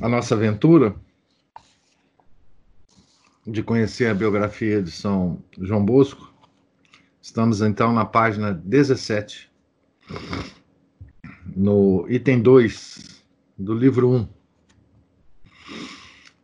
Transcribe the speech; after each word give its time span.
a 0.00 0.08
nossa 0.08 0.34
aventura 0.34 0.94
de 3.46 3.62
conhecer 3.62 4.08
a 4.08 4.14
biografia 4.14 4.82
de 4.82 4.90
São 4.90 5.42
João 5.58 5.84
Bosco. 5.84 6.32
Estamos 7.22 7.60
então 7.60 7.92
na 7.92 8.04
página 8.04 8.52
17, 8.52 9.50
no 11.56 12.06
item 12.08 12.40
2 12.42 13.24
do 13.58 13.74
livro 13.74 14.10
1. 14.10 14.28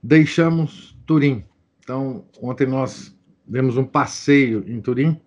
Deixamos 0.03 0.97
Turim. 1.07 1.45
Então, 1.81 2.25
ontem 2.41 2.67
nós 2.67 3.17
demos 3.47 3.77
um 3.77 3.85
passeio 3.85 4.65
em 4.67 4.81
Turim, 4.81 5.21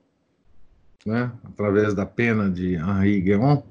né, 1.05 1.31
através 1.43 1.93
da 1.93 2.05
pena 2.05 2.49
de 2.49 2.75
Henri 2.75 3.21
Guéon. 3.21 3.61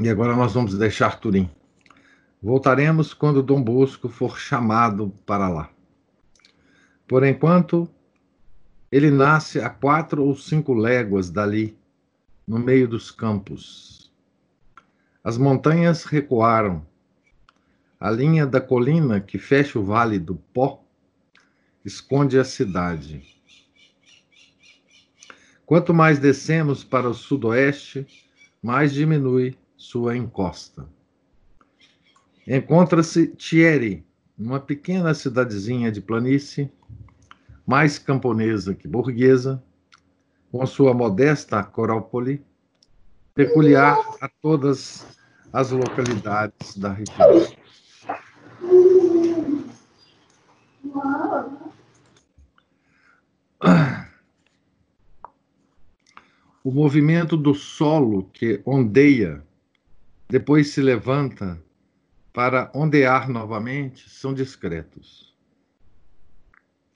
E 0.00 0.08
agora 0.08 0.36
nós 0.36 0.52
vamos 0.54 0.78
deixar 0.78 1.18
Turim. 1.18 1.50
Voltaremos 2.40 3.12
quando 3.12 3.42
Dom 3.42 3.60
Bosco 3.60 4.08
for 4.08 4.38
chamado 4.38 5.12
para 5.26 5.48
lá. 5.48 5.70
Por 7.08 7.24
enquanto, 7.24 7.90
ele 8.92 9.10
nasce 9.10 9.60
a 9.60 9.68
quatro 9.68 10.24
ou 10.24 10.36
cinco 10.36 10.72
léguas 10.72 11.30
dali, 11.30 11.76
no 12.46 12.60
meio 12.60 12.86
dos 12.86 13.10
campos. 13.10 14.12
As 15.24 15.36
montanhas 15.36 16.04
recuaram. 16.04 16.86
A 17.98 18.08
linha 18.08 18.46
da 18.46 18.60
colina 18.60 19.20
que 19.20 19.36
fecha 19.36 19.80
o 19.80 19.84
vale 19.84 20.16
do 20.20 20.36
Pó 20.36 20.84
esconde 21.84 22.38
a 22.38 22.44
cidade. 22.44 23.34
Quanto 25.66 25.92
mais 25.92 26.20
descemos 26.20 26.84
para 26.84 27.08
o 27.08 27.14
sudoeste, 27.14 28.06
mais 28.62 28.92
diminui 28.92 29.58
sua 29.78 30.16
encosta. 30.16 30.88
Encontra-se 32.46 33.28
Thierry, 33.28 34.04
uma 34.36 34.58
pequena 34.58 35.14
cidadezinha 35.14 35.92
de 35.92 36.00
planície, 36.00 36.70
mais 37.64 37.98
camponesa 37.98 38.74
que 38.74 38.88
burguesa, 38.88 39.62
com 40.50 40.66
sua 40.66 40.92
modesta 40.92 41.60
acrópole, 41.60 42.44
peculiar 43.34 43.96
a 44.20 44.28
todas 44.42 45.06
as 45.52 45.70
localidades 45.70 46.76
da 46.76 46.92
região. 46.92 47.46
O 56.64 56.72
movimento 56.72 57.36
do 57.36 57.54
solo 57.54 58.24
que 58.32 58.60
ondeia 58.66 59.46
depois 60.28 60.68
se 60.74 60.82
levanta 60.82 61.58
para 62.34 62.70
ondear 62.74 63.30
novamente, 63.30 64.10
são 64.10 64.34
discretos, 64.34 65.34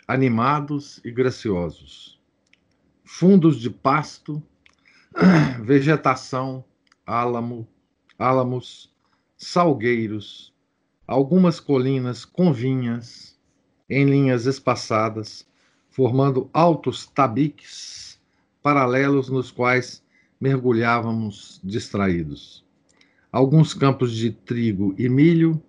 animados 0.06 1.00
e 1.02 1.10
graciosos. 1.10 2.20
Fundos 3.02 3.58
de 3.58 3.70
pasto, 3.70 4.42
vegetação, 5.64 6.62
álamo, 7.06 7.66
álamos, 8.18 8.94
salgueiros, 9.38 10.52
algumas 11.06 11.58
colinas 11.58 12.26
com 12.26 12.52
vinhas 12.52 13.38
em 13.88 14.04
linhas 14.04 14.44
espaçadas, 14.44 15.48
formando 15.90 16.50
altos 16.52 17.06
tabiques 17.06 18.20
paralelos 18.62 19.30
nos 19.30 19.50
quais 19.50 20.04
mergulhávamos 20.38 21.60
distraídos 21.64 22.61
alguns 23.32 23.72
campos 23.72 24.14
de 24.14 24.30
trigo 24.30 24.94
e 24.98 25.08
milho, 25.08 25.60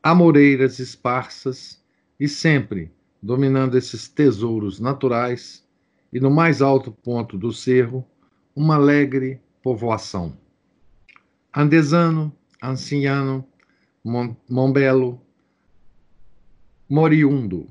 amoreiras 0.00 0.78
esparsas 0.78 1.82
e 2.20 2.28
sempre 2.28 2.92
dominando 3.20 3.76
esses 3.76 4.06
tesouros 4.08 4.78
naturais 4.78 5.66
e 6.12 6.20
no 6.20 6.30
mais 6.30 6.62
alto 6.62 6.92
ponto 6.92 7.36
do 7.36 7.52
cerro, 7.52 8.06
uma 8.54 8.76
alegre 8.76 9.40
povoação. 9.60 10.38
Andesano, 11.54 12.32
Anciano, 12.62 13.44
Mombelo, 14.48 15.20
Moriundo 16.88 17.68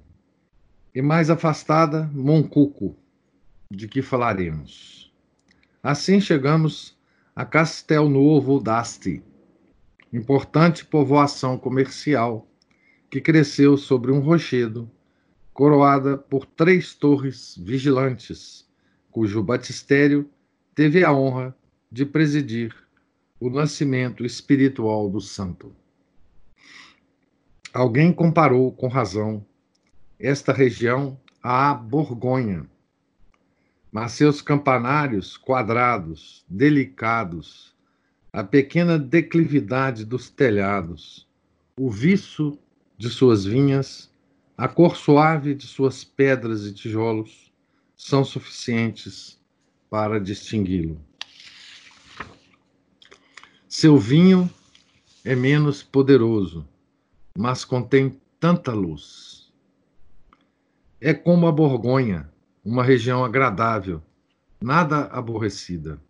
e 0.93 1.01
mais 1.01 1.29
afastada, 1.29 2.09
Moncuco, 2.13 2.95
de 3.71 3.87
que 3.87 4.01
falaremos. 4.01 5.13
Assim 5.81 6.19
chegamos 6.19 6.96
a 7.37 7.45
Castel 7.45 8.09
Novo 8.09 8.59
d'Asti, 8.59 9.21
importante 10.11 10.83
povoação 10.83 11.55
comercial 11.55 12.47
que 13.11 13.21
cresceu 13.21 13.77
sobre 13.77 14.11
um 14.11 14.19
rochedo, 14.19 14.89
coroada 15.53 16.17
por 16.17 16.47
três 16.47 16.95
torres 16.95 17.55
vigilantes, 17.55 18.67
cujo 19.11 19.43
batistério 19.43 20.27
teve 20.73 21.03
a 21.03 21.13
honra 21.13 21.55
de 21.91 22.07
presidir 22.07 22.75
o 23.39 23.51
nascimento 23.51 24.25
espiritual 24.25 25.07
do 25.07 25.21
santo. 25.21 25.75
Alguém 27.71 28.11
comparou 28.11 28.71
com 28.71 28.87
razão 28.87 29.45
esta 30.19 30.51
região 30.51 31.15
à 31.43 31.71
Borgonha, 31.75 32.67
mas 33.91 34.13
seus 34.13 34.41
campanários 34.41 35.37
quadrados, 35.37 36.45
delicados, 36.47 37.75
a 38.31 38.43
pequena 38.43 38.99
declividade 38.99 40.05
dos 40.05 40.29
telhados, 40.29 41.27
o 41.79 41.89
viço 41.89 42.57
de 42.97 43.09
suas 43.09 43.45
vinhas, 43.45 44.11
a 44.57 44.67
cor 44.67 44.95
suave 44.97 45.53
de 45.53 45.65
suas 45.65 46.03
pedras 46.03 46.65
e 46.65 46.73
tijolos 46.73 47.51
são 47.95 48.23
suficientes 48.23 49.39
para 49.89 50.19
distingui-lo. 50.19 50.99
Seu 53.67 53.97
vinho 53.97 54.49
é 55.23 55.35
menos 55.35 55.83
poderoso, 55.83 56.67
mas 57.37 57.63
contém 57.63 58.19
tanta 58.39 58.71
luz. 58.71 59.51
É 60.99 61.13
como 61.13 61.47
a 61.47 61.51
Borgonha, 61.51 62.27
uma 62.67 62.83
região 62.83 63.23
agradável, 63.23 64.03
nada 64.61 65.05
aborrecida. 65.05 66.01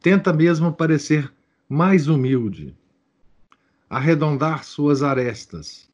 Tenta 0.00 0.32
mesmo 0.32 0.72
parecer 0.72 1.28
mais 1.68 2.06
humilde, 2.06 2.72
arredondar 3.90 4.62
suas 4.62 5.02
arestas, 5.02 5.90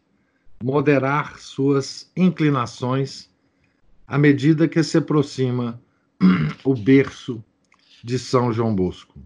moderar 0.63 1.39
suas 1.39 2.13
inclinações 2.15 3.31
à 4.07 4.19
medida 4.19 4.69
que 4.69 4.83
se 4.83 4.99
aproxima 4.99 5.81
o 6.63 6.75
berço 6.75 7.43
de 8.05 8.19
São 8.19 8.53
João 8.53 8.75
Bosco, 8.75 9.19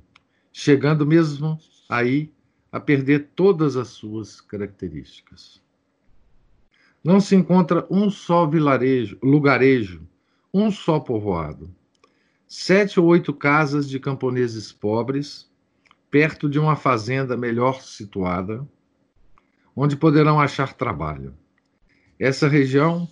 chegando 0.52 1.04
mesmo 1.04 1.58
aí 1.88 2.32
a 2.70 2.78
perder 2.78 3.30
todas 3.34 3.76
as 3.76 3.88
suas 3.88 4.40
características. 4.40 5.60
Não 7.04 7.20
se 7.20 7.36
encontra 7.36 7.86
um 7.90 8.08
só 8.08 8.46
vilarejo, 8.46 9.18
lugarejo, 9.22 10.08
um 10.54 10.70
só 10.70 10.98
povoado. 10.98 11.70
Sete 12.48 12.98
ou 12.98 13.04
oito 13.06 13.34
casas 13.34 13.86
de 13.86 14.00
camponeses 14.00 14.72
pobres, 14.72 15.52
perto 16.10 16.48
de 16.48 16.58
uma 16.58 16.76
fazenda 16.76 17.36
melhor 17.36 17.82
situada, 17.82 18.66
onde 19.76 19.98
poderão 19.98 20.40
achar 20.40 20.72
trabalho. 20.72 21.34
Essa 22.18 22.48
região 22.48 23.06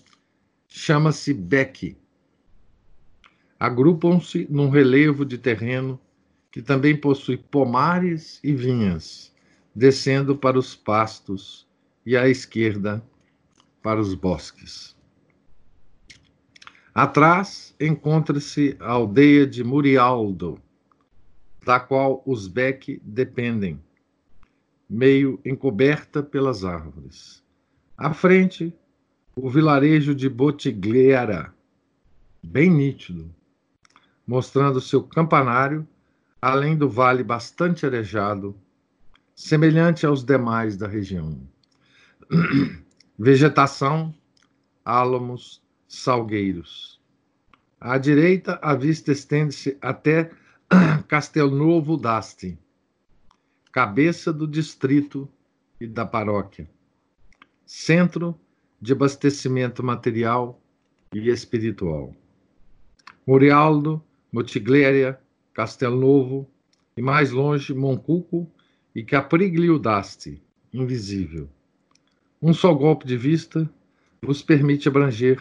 chama-se 0.67 1.35
Beck. 1.35 1.95
Agrupam-se 3.61 4.47
num 4.49 4.71
relevo 4.71 5.23
de 5.23 5.37
terreno 5.37 6.01
que 6.51 6.63
também 6.63 6.97
possui 6.97 7.37
pomares 7.37 8.41
e 8.43 8.55
vinhas, 8.55 9.35
descendo 9.75 10.35
para 10.35 10.59
os 10.59 10.75
pastos 10.75 11.69
e 12.07 12.17
à 12.17 12.27
esquerda 12.27 13.03
para 13.83 14.01
os 14.01 14.15
bosques. 14.15 14.97
Atrás 16.95 17.75
encontra-se 17.81 18.77
a 18.79 18.91
aldeia 18.91 19.47
de 19.47 19.65
Murialdo, 19.65 20.61
da 21.65 21.81
qual 21.81 22.23
os 22.27 22.47
Beck 22.47 23.01
dependem, 23.03 23.81
meio 24.89 25.41
encoberta 25.45 26.23
pelas 26.23 26.65
árvores. 26.65 27.43
À 27.97 28.13
frente, 28.13 28.75
o 29.35 29.49
vilarejo 29.49 30.15
de 30.15 30.29
Botigliera, 30.29 31.55
bem 32.43 32.69
nítido, 32.69 33.35
mostrando 34.27 34.81
seu 34.81 35.03
campanário, 35.03 35.89
além 36.41 36.77
do 36.77 36.91
vale 36.91 37.23
bastante 37.23 37.87
arejado, 37.87 38.55
semelhante 39.35 40.05
aos 40.05 40.23
demais 40.23 40.77
da 40.77 40.87
região. 40.87 41.41
Vegetação, 43.25 44.13
álamos, 44.85 45.63
salgueiros. 45.87 47.01
À 47.81 47.97
direita, 47.97 48.59
a 48.61 48.75
vista 48.75 49.13
estende-se 49.13 49.79
até 49.81 50.33
Castelnovo 51.07 51.97
d'Asti, 51.97 52.59
cabeça 53.71 54.33
do 54.33 54.45
distrito 54.45 55.29
e 55.81 55.87
da 55.87 56.05
paróquia, 56.05 56.69
centro 57.65 58.37
de 58.81 58.93
abastecimento 58.93 59.85
material 59.85 60.61
e 61.15 61.29
espiritual. 61.29 62.13
Murialdo, 63.25 64.03
Motigléria, 64.33 65.17
Castelnovo 65.55 66.51
e 66.97 67.01
mais 67.01 67.31
longe 67.31 67.73
Moncuco 67.73 68.51
e 68.93 69.05
Capriglio 69.05 69.79
d'Asti, 69.79 70.43
invisível. 70.73 71.49
Um 72.43 72.53
só 72.53 72.75
golpe 72.75 73.07
de 73.07 73.17
vista 73.17 73.71
vos 74.21 74.43
permite 74.43 74.89
abranger 74.89 75.41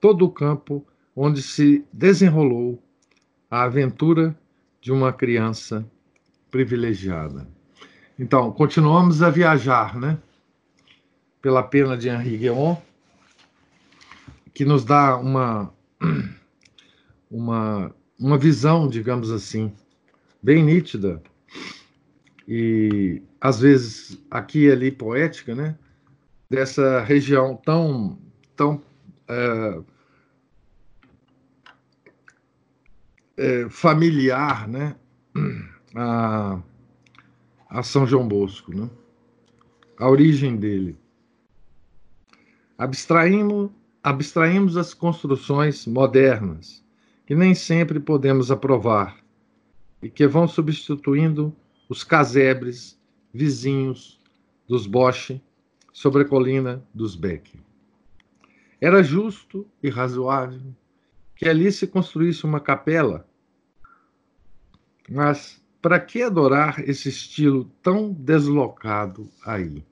todo 0.00 0.24
o 0.24 0.30
campo 0.30 0.86
onde 1.14 1.42
se 1.42 1.84
desenrolou 1.92 2.80
a 3.50 3.64
aventura 3.64 4.38
de 4.80 4.92
uma 4.92 5.12
criança 5.12 5.84
privilegiada. 6.48 7.48
Então, 8.16 8.52
continuamos 8.52 9.20
a 9.20 9.30
viajar, 9.30 9.96
né? 9.96 10.16
Pela 11.42 11.62
pena 11.62 11.96
de 11.96 12.08
Henri 12.08 12.36
Guéon, 12.36 12.76
que 14.54 14.64
nos 14.64 14.84
dá 14.84 15.16
uma, 15.16 15.72
uma, 17.30 17.94
uma 18.18 18.38
visão, 18.38 18.88
digamos 18.88 19.30
assim, 19.30 19.72
bem 20.42 20.62
nítida 20.64 21.20
e 22.46 23.22
às 23.40 23.60
vezes 23.60 24.20
aqui 24.30 24.66
e 24.66 24.70
ali 24.70 24.90
poética, 24.90 25.54
né? 25.54 25.76
Dessa 26.48 27.00
região 27.00 27.56
tão, 27.56 28.18
tão 28.56 28.82
é, 29.28 29.80
é, 33.36 33.68
familiar 33.68 34.66
né? 34.66 34.96
a, 35.94 36.60
a 37.68 37.82
São 37.82 38.06
João 38.06 38.26
Bosco, 38.26 38.74
né? 38.74 38.88
a 39.98 40.08
origem 40.08 40.56
dele. 40.56 40.96
Abstraímos, 42.78 43.70
abstraímos 44.02 44.76
as 44.76 44.94
construções 44.94 45.86
modernas, 45.86 46.84
que 47.26 47.34
nem 47.34 47.54
sempre 47.54 48.00
podemos 48.00 48.50
aprovar, 48.50 49.18
e 50.00 50.08
que 50.08 50.26
vão 50.26 50.46
substituindo 50.46 51.54
os 51.88 52.04
casebres 52.04 52.98
vizinhos 53.34 54.20
dos 54.66 54.86
Bosch 54.86 55.40
sobre 55.92 56.22
a 56.22 56.24
colina 56.24 56.82
dos 56.92 57.14
Beck. 57.16 57.58
Era 58.80 59.02
justo 59.02 59.66
e 59.82 59.88
razoável 59.88 60.74
que 61.34 61.48
ali 61.48 61.70
se 61.70 61.86
construísse 61.86 62.44
uma 62.44 62.60
capela, 62.60 63.28
mas 65.08 65.62
para 65.80 66.00
que 66.00 66.22
adorar 66.22 66.80
esse 66.88 67.08
estilo 67.08 67.64
tão 67.82 68.12
deslocado 68.12 69.30
aí? 69.44 69.84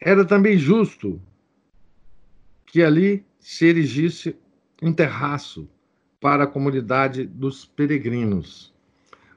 Era 0.00 0.24
também 0.24 0.56
justo 0.56 1.20
que 2.66 2.82
ali 2.82 3.24
se 3.38 3.66
erigisse 3.66 4.36
um 4.82 4.92
terraço 4.92 5.68
para 6.20 6.44
a 6.44 6.46
comunidade 6.46 7.26
dos 7.26 7.64
peregrinos. 7.64 8.74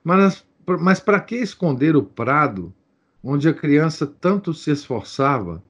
Mas, 0.04 0.46
mas 0.80 1.00
para 1.00 1.20
que 1.20 1.36
esconder 1.36 1.96
o 1.96 2.04
prado 2.04 2.74
onde 3.24 3.48
a 3.48 3.54
criança 3.54 4.08
tanto 4.08 4.54
se 4.54 4.72
esforçava 4.72 5.64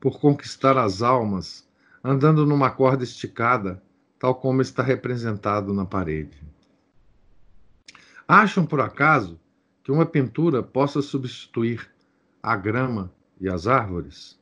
por 0.00 0.18
conquistar 0.18 0.78
as 0.78 1.02
almas, 1.02 1.66
andando 2.02 2.46
numa 2.46 2.70
corda 2.70 3.04
esticada, 3.04 3.82
tal 4.18 4.34
como 4.34 4.62
está 4.62 4.82
representado 4.82 5.74
na 5.74 5.84
parede. 5.84 6.42
Acham, 8.26 8.64
por 8.64 8.80
acaso, 8.80 9.38
que 9.82 9.92
uma 9.92 10.06
pintura 10.06 10.62
possa 10.62 11.02
substituir 11.02 11.88
a 12.42 12.56
grama 12.56 13.12
e 13.40 13.48
as 13.48 13.66
árvores? 13.66 14.38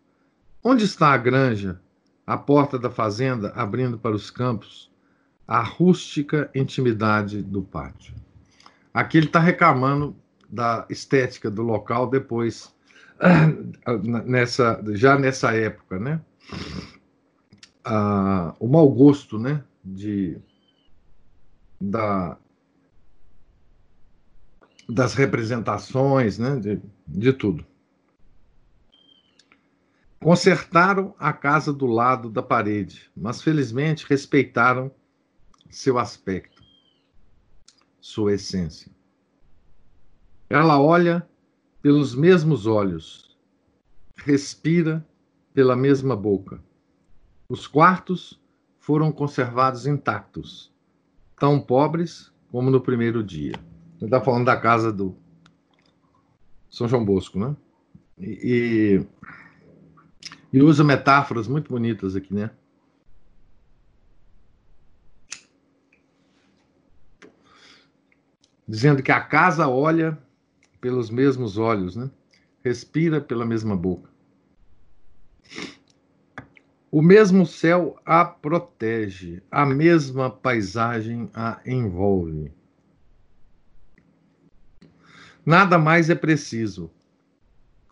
Onde 0.62 0.85
está 0.85 1.12
a 1.12 1.19
granja, 1.19 1.81
a 2.27 2.37
porta 2.37 2.79
da 2.79 2.91
fazenda 2.91 3.53
abrindo 3.55 3.99
para 3.99 4.15
os 4.15 4.31
campos, 4.31 4.91
a 5.47 5.61
rústica 5.61 6.51
intimidade 6.55 7.43
do 7.43 7.62
pátio? 7.62 8.15
Aqui 8.93 9.19
ele 9.19 9.27
está 9.27 9.41
reclamando 9.41 10.17
da 10.55 10.87
estética 10.89 11.51
do 11.51 11.62
local 11.62 12.09
depois 12.09 12.73
nessa 14.25 14.81
já 14.93 15.19
nessa 15.19 15.53
época, 15.53 15.99
né? 15.99 16.21
Ah, 17.85 18.55
o 18.61 18.69
mau 18.69 18.89
gosto, 18.91 19.39
né? 19.39 19.65
De 19.85 20.39
da 21.81 22.39
das 24.89 25.15
representações, 25.15 26.39
né? 26.39 26.56
De, 26.56 26.81
de 27.06 27.33
tudo. 27.33 27.67
Consertaram 30.21 31.15
a 31.19 31.33
casa 31.33 31.73
do 31.73 31.87
lado 31.87 32.31
da 32.31 32.43
parede, 32.43 33.11
mas 33.15 33.43
felizmente 33.43 34.06
respeitaram 34.09 34.91
seu 35.69 35.99
aspecto, 35.99 36.62
sua 38.01 38.35
essência. 38.35 38.94
Ela 40.55 40.81
olha 40.81 41.29
pelos 41.83 42.15
mesmos 42.15 42.65
olhos, 42.65 43.37
respira 44.15 45.05
pela 45.53 45.75
mesma 45.75 46.15
boca. 46.15 46.62
Os 47.49 47.67
quartos 47.67 48.41
foram 48.79 49.11
conservados 49.11 49.85
intactos, 49.85 50.73
tão 51.37 51.61
pobres 51.61 52.33
como 52.53 52.71
no 52.71 52.81
primeiro 52.81 53.21
dia. 53.21 53.55
Ele 53.97 54.05
está 54.05 54.21
falando 54.21 54.45
da 54.45 54.56
casa 54.56 54.93
do 54.93 55.17
São 56.70 56.87
João 56.87 57.05
Bosco, 57.05 57.37
né? 57.37 57.56
E, 58.17 59.05
e 60.53 60.63
usa 60.63 60.84
metáforas 60.84 61.49
muito 61.49 61.69
bonitas 61.69 62.15
aqui, 62.15 62.32
né? 62.32 62.53
Dizendo 68.69 69.03
que 69.03 69.11
a 69.11 69.20
casa 69.20 69.69
olha 69.69 70.23
pelos 70.84 71.08
mesmos 71.08 71.56
olhos, 71.56 71.96
né? 71.96 72.10
respira 72.62 73.19
pela 73.19 73.46
mesma 73.46 73.74
boca. 73.74 74.10
O 76.91 77.00
mesmo 77.00 77.46
céu 77.46 77.98
a 78.05 78.22
protege, 78.22 79.43
a 79.50 79.64
mesma 79.64 80.29
paisagem 80.29 81.31
a 81.32 81.58
envolve. 81.64 82.53
Nada 85.46 85.79
mais 85.79 86.10
é 86.10 86.14
preciso. 86.14 86.91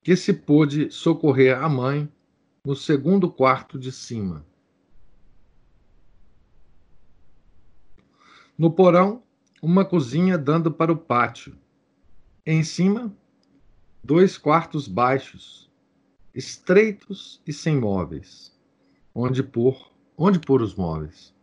que 0.00 0.14
se 0.14 0.32
pôde 0.32 0.92
socorrer 0.92 1.60
a 1.60 1.68
mãe 1.68 2.08
no 2.64 2.76
segundo 2.76 3.28
quarto 3.28 3.76
de 3.76 3.90
cima. 3.90 4.46
No 8.56 8.70
porão, 8.70 9.24
uma 9.60 9.84
cozinha 9.84 10.38
dando 10.38 10.70
para 10.70 10.92
o 10.92 10.96
pátio. 10.96 11.58
Em 12.46 12.62
cima, 12.62 13.12
dois 14.04 14.36
quartos 14.36 14.86
baixos, 14.86 15.70
estreitos 16.34 17.40
e 17.46 17.52
sem 17.54 17.80
móveis, 17.80 18.54
onde 19.14 19.42
pôr, 19.42 19.90
onde 20.16 20.38
pôr 20.38 20.60
os 20.60 20.74
móveis, 20.74 21.34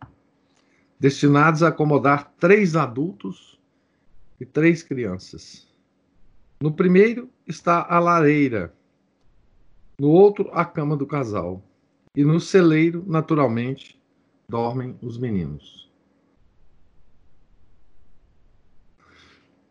destinados 0.98 1.64
a 1.64 1.68
acomodar 1.68 2.32
três 2.38 2.76
adultos 2.76 3.60
e 4.40 4.46
três 4.46 4.80
crianças. 4.80 5.66
No 6.60 6.72
primeiro 6.72 7.28
está 7.48 7.84
a 7.88 7.98
lareira, 7.98 8.72
no 9.98 10.08
outro 10.08 10.48
a 10.52 10.64
cama 10.64 10.96
do 10.96 11.06
casal, 11.06 11.60
e 12.14 12.24
no 12.24 12.38
celeiro, 12.38 13.04
naturalmente, 13.08 14.00
dormem 14.48 14.96
os 15.02 15.18
meninos. 15.18 15.90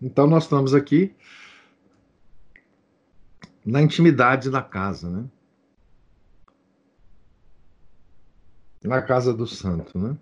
Então 0.01 0.27
nós 0.27 0.43
estamos 0.43 0.74
aqui 0.74 1.15
na 3.65 3.82
intimidade 3.82 4.50
da 4.50 4.62
casa, 4.62 5.10
né? 5.10 5.30
Na 8.84 9.01
casa 9.01 9.34
do 9.34 9.46
santo, 9.46 9.98
né? 10.00 10.18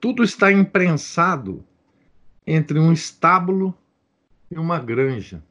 Tudo 0.00 0.22
está 0.22 0.52
imprensado 0.52 1.64
entre 2.46 2.78
um 2.78 2.92
estábulo 2.92 3.76
e 4.50 4.56
uma 4.56 4.78
granja. 4.78 5.42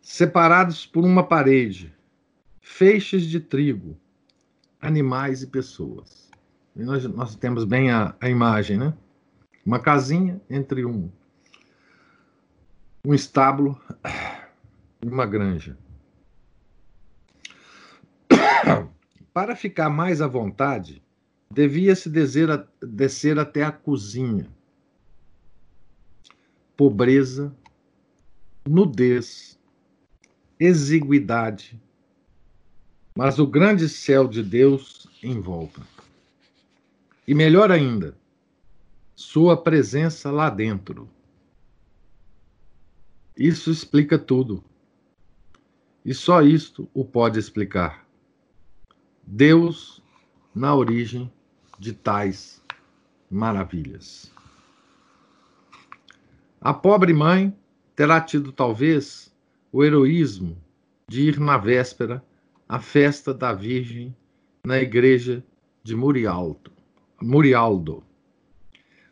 Separados 0.00 0.86
por 0.86 1.04
uma 1.04 1.26
parede, 1.26 1.94
feixes 2.60 3.24
de 3.24 3.40
trigo, 3.40 3.98
animais 4.80 5.42
e 5.42 5.46
pessoas. 5.46 6.23
Nós, 6.74 7.04
nós 7.04 7.36
temos 7.36 7.64
bem 7.64 7.90
a, 7.90 8.14
a 8.20 8.28
imagem, 8.28 8.76
né? 8.76 8.92
Uma 9.64 9.78
casinha 9.78 10.40
entre 10.50 10.84
um, 10.84 11.08
um 13.04 13.14
estábulo 13.14 13.80
e 15.00 15.08
uma 15.08 15.24
granja. 15.24 15.78
Para 19.32 19.54
ficar 19.54 19.88
mais 19.88 20.20
à 20.20 20.26
vontade, 20.26 21.00
devia-se 21.50 22.10
descer 22.10 23.38
até 23.38 23.62
a 23.62 23.70
cozinha. 23.70 24.48
Pobreza, 26.76 27.54
nudez, 28.68 29.58
exiguidade, 30.58 31.80
mas 33.16 33.38
o 33.38 33.46
grande 33.46 33.88
céu 33.88 34.26
de 34.26 34.42
Deus 34.42 35.06
em 35.22 35.40
volta. 35.40 35.93
E 37.26 37.34
melhor 37.34 37.70
ainda, 37.70 38.16
sua 39.14 39.56
presença 39.56 40.30
lá 40.30 40.50
dentro. 40.50 41.08
Isso 43.36 43.70
explica 43.70 44.18
tudo. 44.18 44.62
E 46.04 46.12
só 46.12 46.42
isto 46.42 46.88
o 46.92 47.04
pode 47.04 47.38
explicar. 47.38 48.06
Deus 49.26 50.02
na 50.54 50.74
origem 50.74 51.32
de 51.78 51.92
tais 51.92 52.62
maravilhas. 53.30 54.30
A 56.60 56.72
pobre 56.72 57.12
mãe 57.12 57.56
terá 57.96 58.20
tido 58.20 58.52
talvez 58.52 59.34
o 59.72 59.82
heroísmo 59.82 60.56
de 61.08 61.22
ir 61.22 61.40
na 61.40 61.56
véspera 61.56 62.24
a 62.68 62.78
festa 62.78 63.34
da 63.34 63.52
Virgem 63.52 64.14
na 64.64 64.78
igreja 64.78 65.44
de 65.82 65.94
Murialdo. 65.94 66.72
Murialdo. 67.20 68.04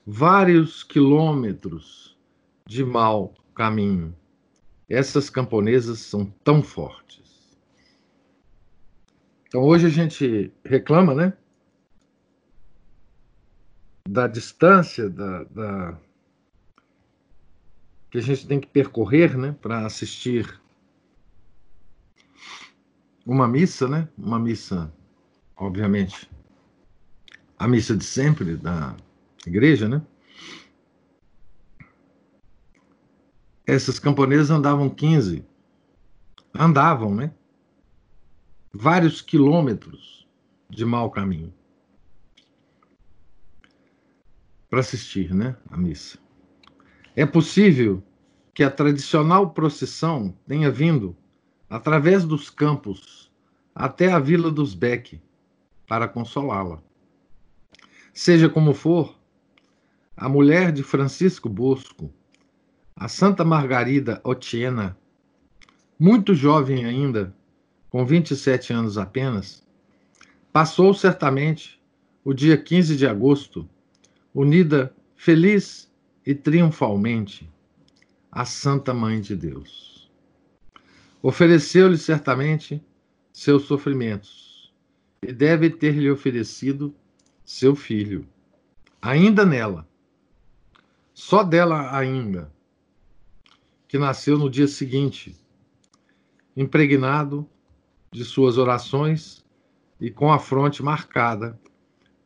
Vários 0.06 0.82
quilômetros 0.82 2.18
de 2.66 2.84
mau 2.84 3.34
caminho. 3.54 4.14
Essas 4.88 5.30
camponesas 5.30 6.00
são 6.00 6.26
tão 6.44 6.62
fortes. 6.62 7.56
Então 9.46 9.62
hoje 9.62 9.86
a 9.86 9.90
gente 9.90 10.52
reclama, 10.64 11.14
né? 11.14 11.32
Da 14.08 14.26
distância 14.26 15.08
da, 15.08 15.44
da 15.44 15.98
que 18.12 18.18
a 18.18 18.20
gente 18.20 18.46
tem 18.46 18.60
que 18.60 18.66
percorrer, 18.66 19.38
né, 19.38 19.56
para 19.62 19.86
assistir 19.86 20.60
uma 23.24 23.48
missa, 23.48 23.88
né? 23.88 24.06
Uma 24.18 24.38
missa, 24.38 24.92
obviamente, 25.56 26.30
a 27.62 27.68
missa 27.68 27.96
de 27.96 28.02
sempre 28.02 28.56
da 28.56 28.96
igreja, 29.46 29.88
né? 29.88 30.02
Essas 33.64 34.00
camponesas 34.00 34.50
andavam 34.50 34.90
15, 34.90 35.44
andavam, 36.52 37.14
né? 37.14 37.32
Vários 38.72 39.22
quilômetros 39.22 40.26
de 40.68 40.84
mau 40.84 41.08
caminho 41.08 41.54
para 44.68 44.80
assistir, 44.80 45.32
né? 45.32 45.56
A 45.70 45.76
missa. 45.76 46.18
É 47.14 47.24
possível 47.24 48.02
que 48.52 48.64
a 48.64 48.70
tradicional 48.72 49.50
procissão 49.50 50.36
tenha 50.48 50.68
vindo 50.68 51.16
através 51.70 52.24
dos 52.24 52.50
campos 52.50 53.30
até 53.72 54.10
a 54.10 54.18
vila 54.18 54.50
dos 54.50 54.74
Beck 54.74 55.22
para 55.86 56.08
consolá-la. 56.08 56.82
Seja 58.14 58.48
como 58.48 58.74
for, 58.74 59.18
a 60.14 60.28
mulher 60.28 60.70
de 60.70 60.82
Francisco 60.82 61.48
Bosco, 61.48 62.12
a 62.94 63.08
Santa 63.08 63.42
Margarida 63.42 64.20
Otiena, 64.22 64.96
muito 65.98 66.34
jovem 66.34 66.84
ainda, 66.84 67.34
com 67.88 68.04
27 68.04 68.72
anos 68.72 68.98
apenas, 68.98 69.66
passou 70.52 70.92
certamente 70.92 71.80
o 72.22 72.34
dia 72.34 72.58
15 72.58 72.96
de 72.96 73.06
agosto, 73.06 73.66
unida 74.34 74.94
feliz 75.16 75.90
e 76.26 76.34
triunfalmente 76.34 77.50
à 78.30 78.44
Santa 78.44 78.92
Mãe 78.92 79.22
de 79.22 79.34
Deus. 79.34 80.12
Ofereceu-lhe 81.22 81.96
certamente 81.96 82.84
seus 83.32 83.62
sofrimentos, 83.62 84.70
e 85.22 85.32
deve 85.32 85.70
ter-lhe 85.70 86.10
oferecido 86.10 86.94
seu 87.52 87.76
filho, 87.76 88.26
ainda 89.00 89.44
nela, 89.44 89.86
só 91.12 91.42
dela 91.42 91.94
ainda, 91.94 92.50
que 93.86 93.98
nasceu 93.98 94.38
no 94.38 94.48
dia 94.48 94.66
seguinte, 94.66 95.36
impregnado 96.56 97.46
de 98.10 98.24
suas 98.24 98.56
orações 98.56 99.44
e 100.00 100.10
com 100.10 100.32
a 100.32 100.38
fronte 100.38 100.82
marcada 100.82 101.60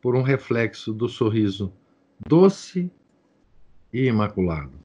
por 0.01 0.15
um 0.15 0.21
reflexo 0.21 0.93
do 0.93 1.09
sorriso 1.09 1.73
doce 2.25 2.89
e 3.91 4.05
imaculado. 4.05 4.79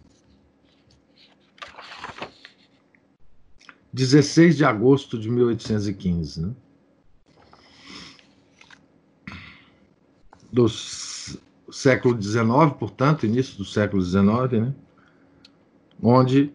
16 3.92 4.56
de 4.56 4.64
agosto 4.64 5.16
de 5.16 5.30
1815. 5.30 6.46
Né? 6.46 6.54
Do 10.52 10.68
século 10.68 12.20
XIX, 12.20 12.44
portanto, 12.78 13.24
início 13.24 13.56
do 13.56 13.64
século 13.64 14.02
XIX, 14.02 14.60
né? 14.60 14.74
onde, 16.02 16.52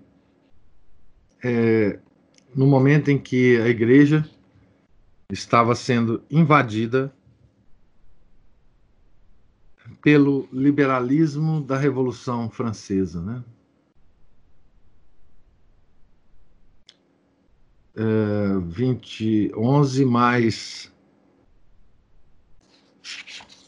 é, 1.44 2.00
no 2.54 2.68
momento 2.68 3.10
em 3.10 3.18
que 3.18 3.60
a 3.60 3.68
igreja 3.68 4.30
estava 5.32 5.74
sendo 5.74 6.24
invadida 6.30 7.12
pelo 10.02 10.48
liberalismo 10.52 11.62
da 11.62 11.78
Revolução 11.78 12.50
Francesa, 12.50 13.22
né? 13.22 13.44
Uh, 18.00 18.62
20, 18.62 19.52
11 19.56 20.06
mais 20.06 20.94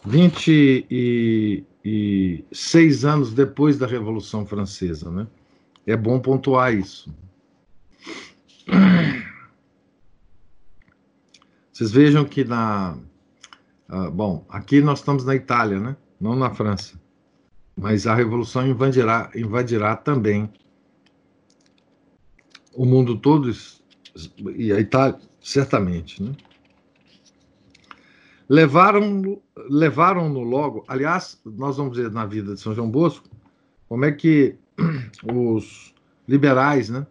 26 0.10 3.06
anos 3.06 3.32
depois 3.32 3.78
da 3.78 3.86
Revolução 3.86 4.44
Francesa, 4.44 5.12
né? 5.12 5.28
É 5.86 5.96
bom 5.96 6.20
pontuar 6.20 6.74
isso. 6.74 7.14
Vocês 11.72 11.92
vejam 11.92 12.26
que 12.26 12.44
na. 12.44 12.98
Uh, 13.88 14.10
bom, 14.12 14.44
aqui 14.50 14.82
nós 14.82 14.98
estamos 15.00 15.24
na 15.24 15.36
Itália, 15.36 15.80
né? 15.80 15.96
Não 16.20 16.36
na 16.36 16.54
França. 16.54 17.00
Mas 17.78 18.08
a 18.08 18.16
revolução 18.16 18.68
invadirá, 18.68 19.30
invadirá 19.36 19.96
também 19.96 20.52
o 22.74 22.84
mundo 22.84 23.16
todo 23.18 23.52
e 24.56 24.74
a 24.74 24.80
Itália, 24.80 25.20
certamente, 25.40 26.24
né? 26.24 26.36
Levaram-no 28.50 29.42
levaram 29.70 30.34
logo. 30.34 30.84
Aliás, 30.88 31.40
nós 31.46 31.78
vamos 31.78 31.96
ver 31.96 32.10
na 32.12 32.26
vida 32.26 32.56
de 32.56 32.60
São 32.60 32.74
João 32.74 32.90
Bosco 32.90 33.30
como 33.88 34.06
é 34.06 34.12
que 34.12 34.56
os 35.24 35.94
liberais 36.28 36.90
né, 36.90 37.06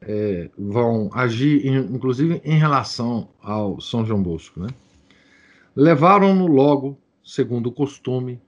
é, 0.00 0.50
vão 0.58 1.08
agir, 1.12 1.66
inclusive 1.66 2.40
em 2.44 2.58
relação 2.58 3.28
ao 3.40 3.80
São 3.80 4.04
João 4.04 4.22
Bosco. 4.22 4.60
Né? 4.60 4.68
Levaram-no 5.74 6.46
logo, 6.46 6.98
segundo 7.24 7.68
o 7.68 7.72
costume, 7.72 8.40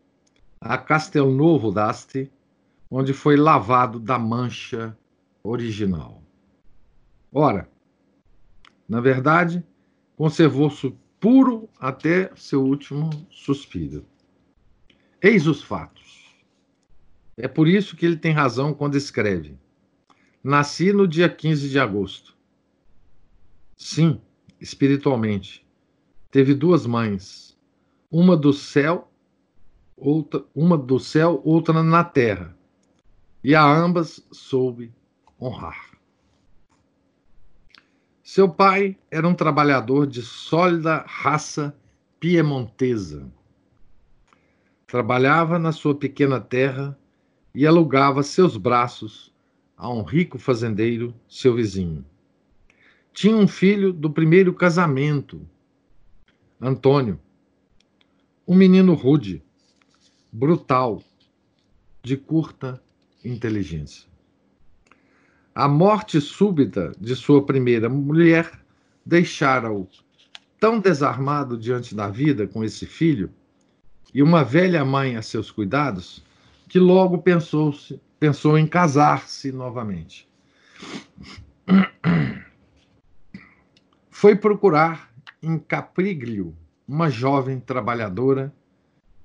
a 0.60 0.76
Castelnovo 0.76 1.70
d'Asti, 1.70 2.30
onde 2.90 3.12
foi 3.12 3.36
lavado 3.36 4.00
da 4.00 4.18
mancha 4.18 4.96
original. 5.42 6.22
Ora, 7.32 7.68
na 8.88 9.00
verdade, 9.00 9.62
conservou-se 10.16 10.96
puro 11.20 11.68
até 11.78 12.30
seu 12.36 12.62
último 12.62 13.10
suspiro. 13.30 14.04
Eis 15.20 15.46
os 15.46 15.62
fatos. 15.62 16.36
É 17.36 17.48
por 17.48 17.68
isso 17.68 17.96
que 17.96 18.06
ele 18.06 18.16
tem 18.16 18.32
razão 18.32 18.72
quando 18.72 18.96
escreve: 18.96 19.58
Nasci 20.42 20.92
no 20.92 21.06
dia 21.06 21.28
15 21.28 21.68
de 21.68 21.78
agosto. 21.78 22.36
Sim, 23.76 24.20
espiritualmente. 24.60 25.66
Teve 26.30 26.54
duas 26.54 26.84
mães, 26.84 27.56
uma 28.10 28.36
do 28.36 28.52
céu, 28.52 29.10
outra, 29.96 30.44
uma 30.54 30.76
do 30.76 30.98
céu, 30.98 31.40
outra 31.44 31.82
na 31.82 32.04
terra. 32.04 32.56
E 33.42 33.54
a 33.54 33.64
ambas 33.64 34.20
soube 34.32 34.92
honrar. 35.40 35.87
Seu 38.30 38.46
pai 38.46 38.94
era 39.10 39.26
um 39.26 39.32
trabalhador 39.32 40.06
de 40.06 40.20
sólida 40.20 41.02
raça 41.08 41.74
piemontesa. 42.20 43.26
Trabalhava 44.86 45.58
na 45.58 45.72
sua 45.72 45.94
pequena 45.94 46.38
terra 46.38 46.94
e 47.54 47.66
alugava 47.66 48.22
seus 48.22 48.58
braços 48.58 49.32
a 49.74 49.90
um 49.90 50.02
rico 50.02 50.38
fazendeiro, 50.38 51.14
seu 51.26 51.54
vizinho. 51.54 52.04
Tinha 53.14 53.34
um 53.34 53.48
filho 53.48 53.94
do 53.94 54.10
primeiro 54.10 54.52
casamento, 54.52 55.40
Antônio, 56.60 57.18
um 58.46 58.54
menino 58.54 58.92
rude, 58.92 59.42
brutal, 60.30 61.02
de 62.02 62.14
curta 62.14 62.78
inteligência. 63.24 64.06
A 65.58 65.66
morte 65.66 66.20
súbita 66.20 66.92
de 67.00 67.16
sua 67.16 67.44
primeira 67.44 67.88
mulher 67.88 68.48
deixara-o 69.04 69.88
tão 70.60 70.78
desarmado 70.78 71.58
diante 71.58 71.96
da 71.96 72.08
vida 72.08 72.46
com 72.46 72.62
esse 72.62 72.86
filho 72.86 73.28
e 74.14 74.22
uma 74.22 74.44
velha 74.44 74.84
mãe 74.84 75.16
a 75.16 75.20
seus 75.20 75.50
cuidados 75.50 76.24
que 76.68 76.78
logo 76.78 77.18
pensou, 77.18 77.74
pensou 78.20 78.56
em 78.56 78.68
casar-se 78.68 79.50
novamente. 79.50 80.28
Foi 84.10 84.36
procurar 84.36 85.12
em 85.42 85.58
Capriglio 85.58 86.54
uma 86.86 87.10
jovem 87.10 87.58
trabalhadora 87.58 88.54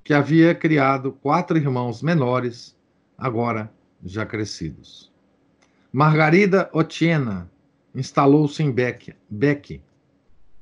que 0.04 0.16
havia 0.16 0.56
criado 0.56 1.12
quatro 1.12 1.60
irmãos 1.60 2.02
menores, 2.02 2.76
agora 3.16 3.72
já 4.04 4.26
crescidos. 4.26 5.13
Margarida 5.96 6.72
Otiena 6.74 7.48
instalou-se 7.94 8.64
em 8.64 8.72
Beck, 8.72 9.80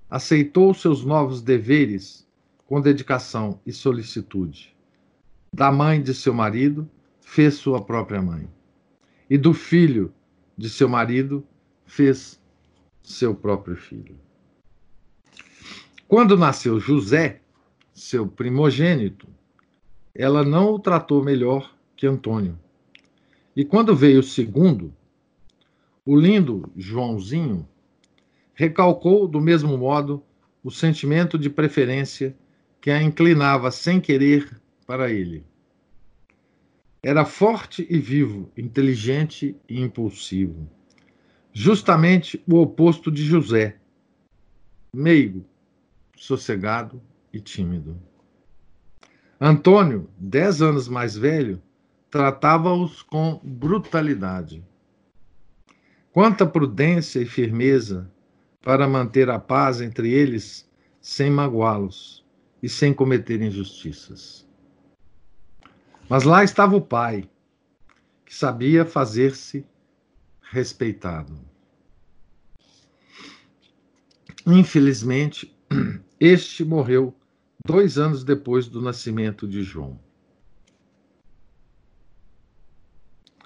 aceitou 0.10 0.74
seus 0.74 1.06
novos 1.06 1.42
deveres 1.42 2.28
com 2.68 2.82
dedicação 2.82 3.58
e 3.66 3.72
solicitude. 3.72 4.76
Da 5.54 5.72
mãe 5.72 6.02
de 6.02 6.14
seu 6.14 6.34
marido, 6.34 6.86
fez 7.22 7.54
sua 7.54 7.82
própria 7.82 8.22
mãe. 8.22 8.46
E 9.30 9.38
do 9.38 9.54
filho 9.54 10.14
de 10.58 10.70
seu 10.70 10.90
marido, 10.90 11.48
fez 11.86 12.38
seu 13.02 13.34
próprio 13.34 13.78
filho. 13.78 14.20
Quando 16.10 16.36
nasceu 16.36 16.78
José, 16.78 17.40
seu 17.94 18.28
primogênito, 18.28 19.30
ela 20.14 20.44
não 20.44 20.74
o 20.74 20.80
tratou 20.80 21.24
melhor 21.24 21.74
que 21.96 22.06
Antônio. 22.06 22.60
E 23.56 23.64
quando 23.64 23.96
veio 23.96 24.20
o 24.20 24.24
segundo, 24.24 24.94
o 26.06 26.16
lindo 26.16 26.72
Joãozinho 26.76 27.68
recalcou 28.54 29.28
do 29.28 29.40
mesmo 29.40 29.78
modo 29.78 30.24
o 30.64 30.72
sentimento 30.72 31.38
de 31.38 31.50
preferência 31.50 32.36
que 32.80 32.90
a 32.90 33.02
inclinava 33.02 33.70
sem 33.72 34.02
querer 34.02 34.60
para 34.86 35.12
ele. 35.12 35.46
Era 37.04 37.26
forte 37.26 37.86
e 37.90 37.98
vivo, 37.98 38.52
inteligente 38.58 39.56
e 39.68 39.80
impulsivo. 39.80 40.70
Justamente 41.54 42.42
o 42.48 42.58
oposto 42.58 43.12
de 43.12 43.24
José, 43.24 43.78
meigo, 44.94 45.46
sossegado 46.16 47.02
e 47.34 47.40
tímido. 47.40 47.98
Antônio, 49.40 50.10
dez 50.18 50.62
anos 50.62 50.88
mais 50.88 51.16
velho, 51.16 51.62
tratava-os 52.10 53.02
com 53.02 53.40
brutalidade. 53.44 54.64
Quanta 56.14 56.46
prudência 56.46 57.22
e 57.22 57.26
firmeza 57.26 58.12
para 58.62 58.86
manter 58.86 59.30
a 59.30 59.40
paz 59.40 59.80
entre 59.80 60.12
eles 60.12 60.70
sem 61.00 61.32
magoá-los 61.32 62.26
e 62.62 62.68
sem 62.68 62.94
cometer 62.94 63.42
injustiças. 63.42 64.46
Mas 66.10 66.24
lá 66.24 66.44
estava 66.44 66.76
o 66.76 66.82
pai, 66.82 67.30
que 68.26 68.36
sabia 68.36 68.86
fazer-se 68.86 69.66
respeitado. 70.42 71.40
Infelizmente, 74.46 75.56
este 76.20 76.66
morreu 76.66 77.16
dois 77.66 77.98
anos 77.98 78.26
depois 78.26 78.68
do 78.68 78.82
nascimento 78.82 79.48
de 79.48 79.64
João. 79.64 79.98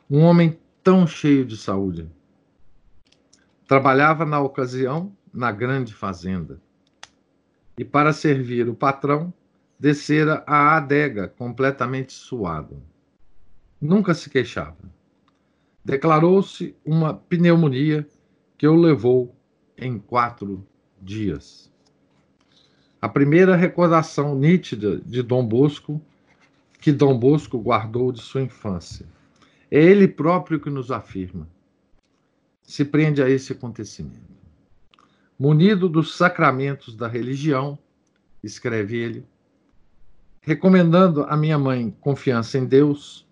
Um 0.10 0.22
homem 0.22 0.60
tão 0.84 1.06
cheio 1.06 1.46
de 1.46 1.58
saúde 1.58 2.10
Trabalhava 3.68 4.26
na 4.26 4.40
ocasião 4.40 5.12
na 5.34 5.52
grande 5.52 5.92
fazenda. 5.92 6.62
E 7.76 7.84
para 7.84 8.14
servir 8.14 8.70
o 8.70 8.76
patrão, 8.76 9.34
descera 9.80 10.44
a 10.46 10.78
adega 10.78 11.28
completamente 11.28 12.14
suado. 12.14 12.80
Nunca 13.82 14.14
se 14.14 14.30
queixava. 14.30 14.78
Declarou-se 15.84 16.76
uma 16.86 17.16
pneumonia 17.16 18.08
que 18.56 18.68
o 18.68 18.76
levou 18.76 19.36
em 19.76 19.98
quatro 19.98 20.64
dias. 21.02 21.72
A 23.02 23.10
primeira 23.10 23.56
recordação 23.56 24.36
nítida 24.36 24.98
de 24.98 25.24
Dom 25.24 25.46
Bosco, 25.46 26.00
que 26.80 26.92
Dom 26.92 27.18
Bosco 27.18 27.58
guardou 27.58 28.12
de 28.12 28.22
sua 28.22 28.44
infância. 28.44 29.08
É 29.72 29.84
ele 29.84 30.08
próprio 30.08 30.60
que 30.60 30.70
nos 30.70 30.92
afirma 30.92 31.55
se 32.66 32.84
prende 32.84 33.22
a 33.22 33.30
esse 33.30 33.54
acontecimento. 33.54 34.34
Munido 35.38 35.88
dos 35.88 36.16
sacramentos 36.16 36.96
da 36.96 37.08
religião, 37.08 37.78
escreve 38.44 38.98
ele, 38.98 39.24
recomendando 40.42 41.24
à 41.24 41.36
minha 41.36 41.60
mãe 41.60 41.94
confiança 42.00 42.58
em 42.58 42.64
Deus, 42.66 43.28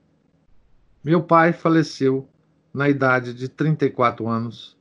meu 1.03 1.23
pai 1.23 1.53
faleceu 1.53 2.27
na 2.73 2.89
idade 2.89 3.33
de 3.33 3.47
34 3.47 4.27
anos, 4.27 4.75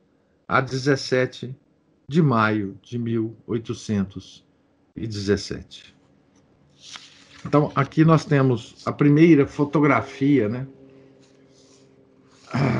a 0.47 0.59
17 0.59 1.55
de 2.07 2.21
maio 2.21 2.77
de 2.81 2.97
1817. 2.97 5.93
Então, 7.45 7.71
aqui 7.75 8.05
nós 8.05 8.25
temos 8.25 8.81
a 8.85 8.91
primeira 8.91 9.45
fotografia 9.45 10.49
né, 10.49 10.65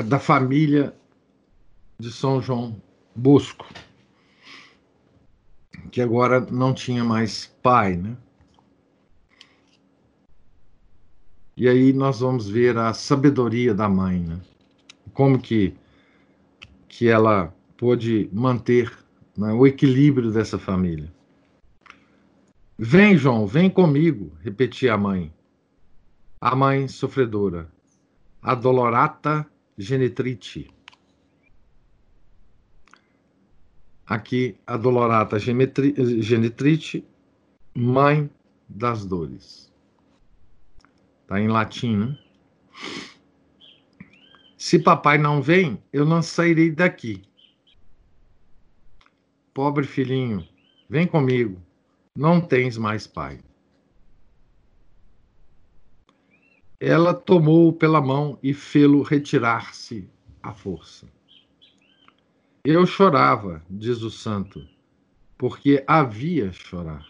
da 0.06 0.18
família 0.20 0.94
de 2.00 2.12
São 2.12 2.42
João 2.42 2.82
Bosco, 3.16 3.66
que 5.92 6.02
agora 6.02 6.40
não 6.40 6.74
tinha 6.74 7.04
mais 7.04 7.48
pai, 7.62 7.96
né? 7.96 8.18
E 11.56 11.68
aí 11.68 11.94
nós 11.94 12.20
vamos 12.20 12.50
ver 12.50 12.78
a 12.78 12.94
sabedoria 12.94 13.74
da 13.74 13.88
mãe, 13.88 14.20
né? 14.20 14.42
Como 15.14 15.40
que, 15.40 15.76
que 16.88 17.08
ela 17.08 17.54
pôde 17.78 18.30
manter 18.32 18.92
né, 19.38 19.52
o 19.52 19.68
equilíbrio 19.68 20.32
dessa 20.32 20.58
família. 20.58 21.12
Vem, 22.78 23.18
João, 23.18 23.46
vem 23.46 23.70
comigo, 23.70 24.32
repetia 24.42 24.94
a 24.94 24.98
mãe. 24.98 25.34
A 26.40 26.56
mãe 26.56 26.88
sofredora, 26.88 27.72
a 28.42 28.54
dolorata 28.54 29.46
genitrite. 29.78 30.70
Aqui, 34.06 34.58
a 34.68 34.76
dolorata 34.76 35.40
genitrite, 35.40 37.06
mãe 37.74 38.30
das 38.68 39.06
dores. 39.06 39.72
Está 41.22 41.40
em 41.40 41.48
latim, 41.48 41.98
né? 41.98 42.20
Se 44.58 44.80
papai 44.80 45.18
não 45.18 45.42
vem, 45.42 45.82
eu 45.92 46.06
não 46.06 46.22
sairei 46.22 46.72
daqui. 46.72 47.24
Pobre 49.54 49.86
filhinho, 49.86 50.48
vem 50.90 51.08
comigo. 51.08 51.62
Não 52.16 52.42
tens 52.42 52.78
mais 52.78 53.08
pai. 53.08 53.40
Ela 56.80 57.14
tomou-o 57.14 57.74
pela 57.74 58.02
mão 58.02 58.38
e 58.44 58.54
fê-lo 58.54 59.02
retirar-se 59.02 60.10
à 60.42 60.54
força. 60.54 61.08
Eu 62.66 62.86
chorava, 62.86 63.62
diz 63.70 64.02
o 64.02 64.10
santo, 64.10 64.66
porque 65.38 65.84
havia 65.86 66.52
chorar. 66.52 67.06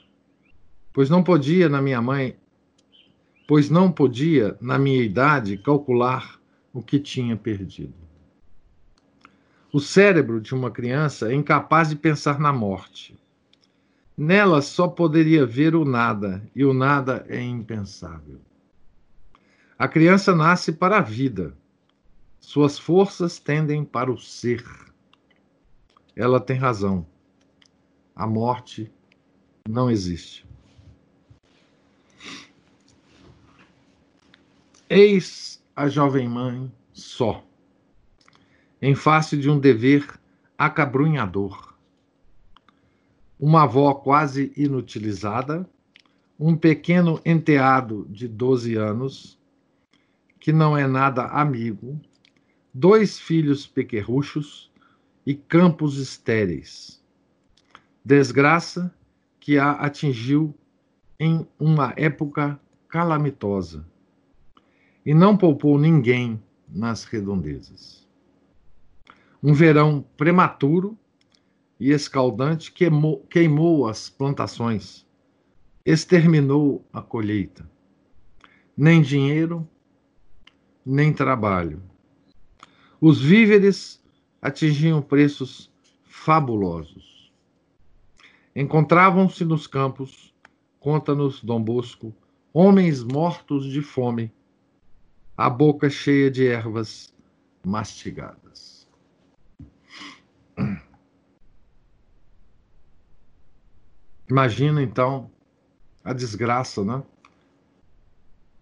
Pois 0.91 1.09
não 1.09 1.23
podia 1.23 1.69
na 1.69 1.81
minha 1.81 2.01
mãe 2.01 2.37
pois 3.47 3.69
não 3.69 3.91
podia, 3.91 4.57
na 4.61 4.79
minha 4.79 5.03
idade, 5.03 5.57
calcular 5.57 6.39
o 6.71 6.81
que 6.81 6.99
tinha 6.99 7.35
perdido. 7.35 7.93
O 9.71 9.79
cérebro 9.79 10.39
de 10.39 10.53
uma 10.53 10.71
criança 10.71 11.31
é 11.31 11.35
incapaz 11.35 11.89
de 11.89 11.95
pensar 11.95 12.39
na 12.39 12.53
morte. 12.53 13.17
Nela 14.15 14.61
só 14.61 14.87
poderia 14.87 15.45
ver 15.45 15.75
o 15.75 15.83
nada, 15.83 16.43
e 16.55 16.63
o 16.63 16.73
nada 16.73 17.25
é 17.27 17.41
impensável. 17.41 18.39
A 19.77 19.87
criança 19.87 20.35
nasce 20.35 20.71
para 20.71 20.99
a 20.99 21.01
vida. 21.01 21.55
Suas 22.39 22.77
forças 22.77 23.39
tendem 23.39 23.83
para 23.83 24.11
o 24.11 24.17
ser. 24.17 24.63
Ela 26.15 26.39
tem 26.39 26.57
razão. 26.57 27.05
A 28.15 28.27
morte 28.27 28.91
não 29.67 29.89
existe. 29.89 30.45
Eis 34.89 35.63
a 35.75 35.87
jovem 35.87 36.29
mãe 36.29 36.71
só, 36.91 37.43
em 38.79 38.93
face 38.93 39.35
de 39.35 39.49
um 39.49 39.59
dever 39.59 40.19
acabrunhador. 40.55 41.73
Uma 43.39 43.63
avó 43.63 43.95
quase 43.95 44.53
inutilizada, 44.55 45.67
um 46.39 46.55
pequeno 46.55 47.19
enteado 47.25 48.05
de 48.09 48.27
12 48.27 48.75
anos, 48.75 49.39
que 50.39 50.51
não 50.51 50.77
é 50.77 50.85
nada 50.85 51.25
amigo, 51.25 51.99
dois 52.71 53.19
filhos 53.19 53.65
pequerruchos 53.65 54.71
e 55.25 55.33
campos 55.33 55.97
estéreis. 55.97 57.01
Desgraça 58.03 58.93
que 59.39 59.57
a 59.57 59.71
atingiu 59.71 60.53
em 61.19 61.47
uma 61.59 61.93
época 61.95 62.59
calamitosa 62.89 63.85
e 65.05 65.13
não 65.13 65.37
poupou 65.37 65.77
ninguém 65.77 66.41
nas 66.67 67.03
redondezas. 67.03 68.07
Um 69.41 69.53
verão 69.53 70.05
prematuro 70.15 70.97
e 71.79 71.91
escaldante 71.91 72.71
queimou, 72.71 73.19
queimou 73.29 73.87
as 73.87 74.09
plantações, 74.09 75.05
exterminou 75.85 76.85
a 76.93 77.01
colheita. 77.01 77.69
Nem 78.75 79.01
dinheiro, 79.01 79.67
nem 80.85 81.13
trabalho. 81.13 81.81
Os 82.99 83.21
víveres 83.21 84.02
atingiam 84.43 85.01
preços 85.01 85.71
fabulosos. 86.03 87.31
Encontravam-se 88.53 89.45
nos 89.45 89.65
campos, 89.65 90.35
conta-nos 90.81 91.41
Dom 91.41 91.63
Bosco, 91.63 92.13
homens 92.53 93.01
mortos 93.03 93.65
de 93.65 93.81
fome 93.81 94.31
a 95.35 95.49
boca 95.49 95.89
cheia 95.89 96.29
de 96.29 96.45
ervas 96.45 97.11
mastigadas. 97.65 98.85
Imagina 104.29 104.83
então 104.83 105.31
a 106.03 106.11
desgraça, 106.11 106.83
né? 106.83 107.01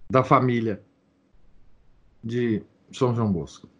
Da 0.10 0.24
família 0.24 0.82
de 2.24 2.63
São 2.91 3.15
João 3.15 3.34
Bosco. 3.34 3.70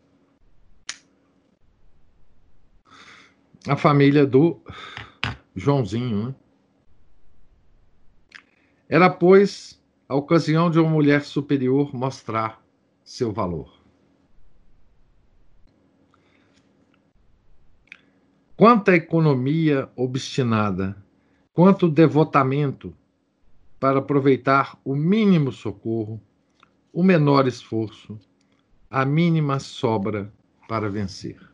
A 3.68 3.78
família 3.78 4.26
do 4.26 4.60
Joãozinho, 5.56 6.28
né? 6.28 6.36
Era, 8.90 9.10
pois, 9.10 9.82
a 10.10 10.16
ocasião 10.16 10.70
de 10.70 10.80
uma 10.80 10.90
mulher 10.90 11.24
superior 11.24 11.96
mostrar 11.96 12.62
seu 13.04 13.32
valor. 13.32 13.82
Quanta 18.58 18.96
economia 18.96 19.90
obstinada, 19.96 20.98
quanto 21.54 21.88
devotamento 21.88 22.94
para 23.80 24.00
aproveitar 24.00 24.78
o 24.84 24.96
mínimo 24.96 25.52
socorro, 25.52 26.22
o 26.92 27.02
menor 27.04 27.48
esforço, 27.48 28.20
a 28.90 29.06
mínima 29.06 29.60
sobra 29.60 30.34
para 30.68 30.90
vencer. 30.90 31.51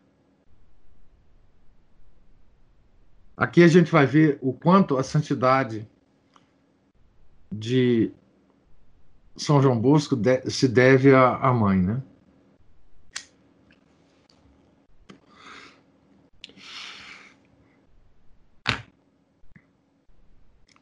Aqui 3.38 3.62
a 3.62 3.68
gente 3.68 3.92
vai 3.92 4.08
ver 4.08 4.40
o 4.42 4.52
quanto 4.52 4.98
a 4.98 5.04
santidade 5.04 5.88
de 7.52 8.12
são 9.36 9.62
João 9.62 9.80
Bosco 9.80 10.16
de, 10.16 10.50
se 10.50 10.68
deve 10.68 11.14
à, 11.14 11.54
mãe, 11.54 11.80
né? 11.80 12.02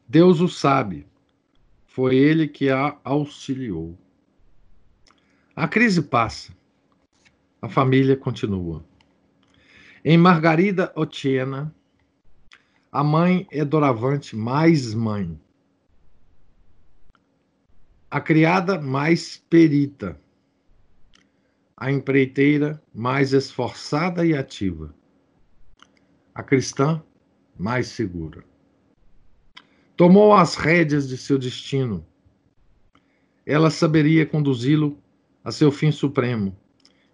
Deus 0.08 0.40
o 0.40 0.48
sabe, 0.48 1.06
foi 1.86 2.16
ele 2.16 2.48
que 2.48 2.70
a 2.70 2.98
auxiliou. 3.04 3.98
A 5.54 5.68
crise 5.68 6.02
passa, 6.02 6.54
a 7.62 7.68
família 7.68 8.16
continua. 8.16 8.86
Em 10.06 10.18
Margarida 10.18 10.94
Otiena, 10.96 11.76
a 12.96 13.04
mãe 13.04 13.46
é 13.52 13.66
doravante 13.66 14.38
mais 14.38 14.94
mãe 14.94 15.38
a 18.10 18.22
criada 18.22 18.80
mais 18.80 19.44
perita, 19.50 20.18
a 21.76 21.92
empreiteira 21.92 22.82
mais 22.94 23.34
esforçada 23.34 24.26
e 24.26 24.34
ativa, 24.34 24.96
a 26.34 26.42
cristã 26.42 27.04
mais 27.60 27.88
segura. 27.88 28.46
Tomou 29.98 30.34
as 30.34 30.56
rédeas 30.56 31.10
de 31.10 31.18
seu 31.18 31.38
destino. 31.38 32.06
Ela 33.46 33.70
saberia 33.70 34.26
conduzi-lo 34.26 34.98
a 35.44 35.52
seu 35.52 35.70
fim 35.70 35.92
supremo, 35.92 36.58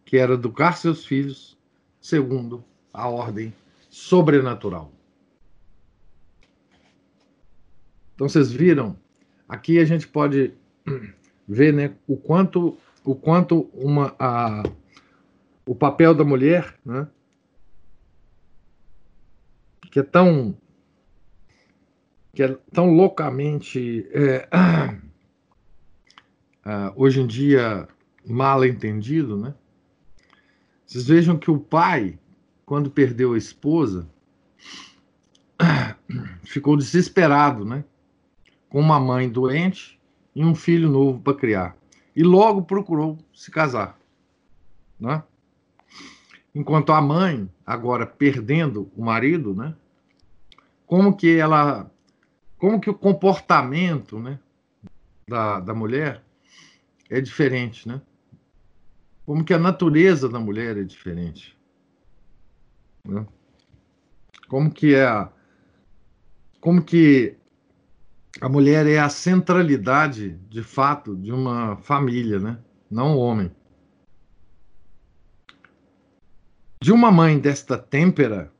que 0.05 0.17
era 0.17 0.35
educar 0.35 0.73
seus 0.73 1.03
filhos 1.03 1.57
segundo 1.99 2.63
a 2.93 3.09
ordem 3.09 3.51
sobrenatural. 3.89 5.00
Então 8.21 8.29
vocês 8.29 8.51
viram 8.51 8.95
aqui 9.49 9.79
a 9.79 9.83
gente 9.83 10.07
pode 10.07 10.53
ver 11.49 11.73
né, 11.73 11.95
o 12.05 12.15
quanto, 12.15 12.77
o 13.03 13.15
quanto 13.15 13.61
uma, 13.73 14.15
a, 14.19 14.61
o 15.65 15.73
papel 15.73 16.13
da 16.13 16.23
mulher, 16.23 16.79
né, 16.85 17.07
que 19.91 19.97
é 19.99 20.03
tão 20.03 20.55
que 22.31 22.43
é 22.43 22.55
tão 22.71 22.93
loucamente 22.93 24.07
é, 24.11 24.47
uh, 26.63 26.93
hoje 26.95 27.21
em 27.21 27.25
dia 27.25 27.87
mal 28.23 28.63
entendido, 28.63 29.35
né? 29.35 29.55
Vocês 30.85 31.07
vejam 31.07 31.39
que 31.39 31.49
o 31.49 31.59
pai, 31.59 32.19
quando 32.67 32.91
perdeu 32.91 33.33
a 33.33 33.37
esposa, 33.37 34.07
ficou 36.45 36.77
desesperado, 36.77 37.65
né? 37.65 37.83
Com 38.71 38.79
uma 38.79 38.99
mãe 38.99 39.29
doente 39.29 39.99
e 40.33 40.43
um 40.43 40.55
filho 40.55 40.89
novo 40.89 41.19
para 41.19 41.37
criar. 41.37 41.77
E 42.15 42.23
logo 42.23 42.63
procurou 42.63 43.19
se 43.33 43.51
casar, 43.51 43.99
né? 44.99 45.21
Enquanto 46.55 46.91
a 46.91 47.01
mãe, 47.01 47.47
agora 47.65 48.07
perdendo 48.07 48.91
o 48.95 49.03
marido, 49.03 49.53
né? 49.53 49.75
Como 50.87 51.15
que 51.15 51.37
ela, 51.37 51.91
como 52.57 52.79
que 52.81 52.89
o 52.89 52.93
comportamento, 52.93 54.17
né? 54.19 54.39
Da, 55.27 55.59
da 55.59 55.73
mulher 55.73 56.23
é 57.09 57.21
diferente, 57.21 57.87
né? 57.87 58.01
Como 59.25 59.43
que 59.43 59.53
a 59.53 59.59
natureza 59.59 60.27
da 60.27 60.39
mulher 60.39 60.77
é 60.77 60.83
diferente. 60.83 61.57
Né? 63.05 63.25
Como 64.47 64.71
que 64.71 64.93
é 64.95 65.05
a, 65.05 65.31
como 66.59 66.83
que 66.83 67.37
a 68.39 68.47
mulher 68.47 68.87
é 68.87 68.99
a 68.99 69.09
centralidade, 69.09 70.39
de 70.49 70.63
fato, 70.63 71.15
de 71.15 71.31
uma 71.31 71.75
família, 71.77 72.39
né? 72.39 72.57
Não 72.89 73.15
o 73.15 73.19
homem. 73.19 73.51
De 76.81 76.91
uma 76.91 77.11
mãe 77.11 77.37
desta 77.37 77.77
têmpera, 77.77 78.51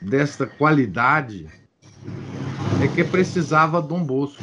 desta 0.00 0.46
qualidade, 0.46 1.48
é 2.82 2.88
que 2.94 3.02
precisava 3.02 3.80
Dom 3.80 4.04
Bosco. 4.04 4.42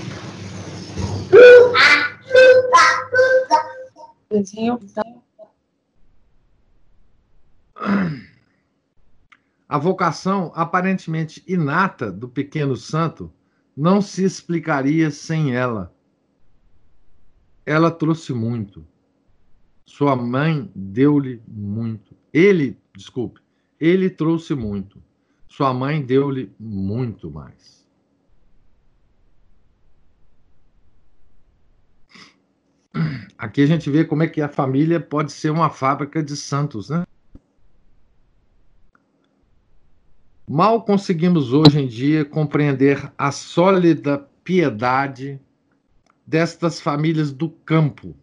A 9.69 9.77
vocação 9.77 10.51
aparentemente 10.55 11.43
inata 11.47 12.11
do 12.11 12.27
pequeno 12.27 12.75
santo 12.75 13.31
não 13.75 14.01
se 14.01 14.23
explicaria 14.23 15.11
sem 15.11 15.55
ela. 15.55 15.93
Ela 17.65 17.91
trouxe 17.91 18.33
muito. 18.33 18.85
Sua 19.85 20.15
mãe 20.15 20.71
deu-lhe 20.73 21.41
muito. 21.47 22.15
Ele, 22.33 22.77
desculpe, 22.95 23.41
ele 23.79 24.09
trouxe 24.09 24.55
muito. 24.55 25.01
Sua 25.47 25.73
mãe 25.73 26.03
deu-lhe 26.03 26.51
muito 26.59 27.29
mais. 27.29 27.85
Aqui 33.37 33.61
a 33.61 33.65
gente 33.65 33.89
vê 33.89 34.05
como 34.05 34.23
é 34.23 34.27
que 34.27 34.41
a 34.41 34.47
família 34.47 34.99
pode 34.99 35.31
ser 35.31 35.49
uma 35.49 35.69
fábrica 35.69 36.23
de 36.23 36.35
santos, 36.35 36.89
né? 36.89 37.05
Mal 40.47 40.83
conseguimos 40.83 41.53
hoje 41.53 41.79
em 41.79 41.87
dia 41.87 42.23
compreender 42.23 43.11
a 43.17 43.31
sólida 43.31 44.19
piedade 44.43 45.39
destas 46.25 46.79
famílias 46.79 47.31
do 47.31 47.49
campo, 47.49 48.15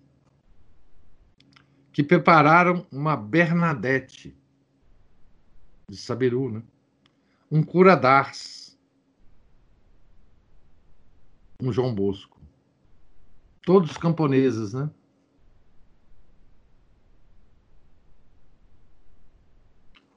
que 1.93 2.03
prepararam 2.03 2.87
uma 2.91 3.17
Bernadette 3.17 4.37
de 5.89 5.97
Saberu, 5.97 6.51
né? 6.51 6.63
um 7.51 7.63
cura 7.63 7.97
d'Ars, 7.97 8.79
um 11.61 11.73
João 11.73 11.95
Bosco 11.95 12.43
todos 13.65 13.97
camponeses, 13.97 14.75
né? 14.75 14.91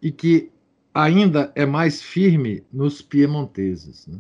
E 0.02 0.12
que 0.12 0.52
ainda 0.96 1.52
é 1.56 1.66
mais 1.66 2.02
firme 2.02 2.66
nos 2.72 3.02
piemonteses. 3.02 4.08
Né? 4.08 4.18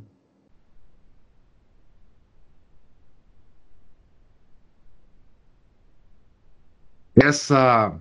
Essa 7.16 7.98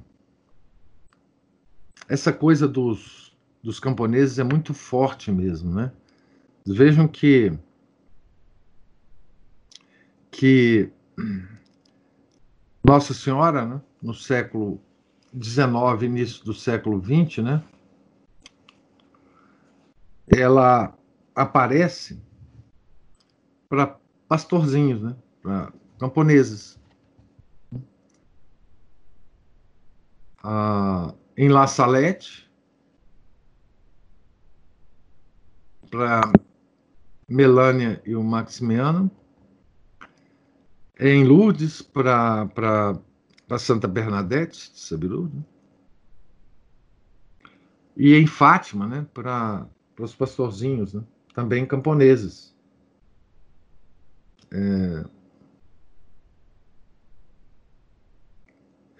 essa 2.08 2.32
coisa 2.32 2.68
dos, 2.68 3.34
dos 3.62 3.78
camponeses 3.80 4.38
é 4.38 4.44
muito 4.44 4.74
forte 4.74 5.30
mesmo, 5.32 5.72
né? 5.72 5.90
Vejam 6.66 7.06
que 7.08 7.56
que 10.30 10.90
nossa 12.84 13.14
Senhora, 13.14 13.64
né, 13.64 13.80
no 14.02 14.12
século 14.12 14.82
XIX, 15.40 16.02
início 16.02 16.44
do 16.44 16.52
século 16.52 17.00
XX, 17.00 17.38
né, 17.38 17.64
ela 20.28 20.96
aparece 21.34 22.20
para 23.68 23.98
pastorzinhos, 24.28 25.02
né, 25.02 25.16
para 25.42 25.72
camponeses. 25.98 26.78
Ah, 30.42 31.14
em 31.36 31.48
La 31.48 31.66
Salette, 31.66 32.50
para 35.90 36.30
Melânia 37.28 38.02
e 38.04 38.14
o 38.14 38.22
Maximiano, 38.22 39.10
em 40.98 41.24
Lourdes 41.24 41.82
para 41.82 42.98
Santa 43.58 43.88
Bernadette 43.88 44.72
de 44.72 44.80
Sabiru, 44.80 45.30
né? 45.32 45.42
e 47.96 48.14
em 48.14 48.26
Fátima, 48.26 48.86
né, 48.86 49.06
para 49.14 49.66
os 49.98 50.14
pastorzinhos, 50.14 50.94
né, 50.94 51.02
também 51.34 51.66
camponeses. 51.66 52.54
É, 54.52 55.04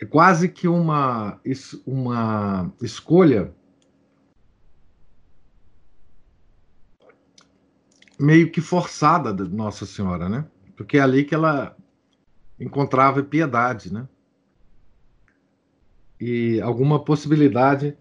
é 0.00 0.07
quase 0.07 0.48
que 0.48 0.66
uma, 0.68 1.40
uma 1.87 2.72
escolha 2.80 3.54
meio 8.18 8.50
que 8.50 8.61
forçada 8.61 9.33
da 9.33 9.44
Nossa 9.44 9.87
Senhora, 9.87 10.28
né? 10.28 10.46
Porque 10.76 10.98
é 10.98 11.00
ali 11.00 11.24
que 11.24 11.35
ela 11.35 11.76
encontrava 12.59 13.22
piedade, 13.22 13.92
né? 13.92 14.09
E 16.20 16.61
alguma 16.61 17.04
possibilidade 17.04 17.96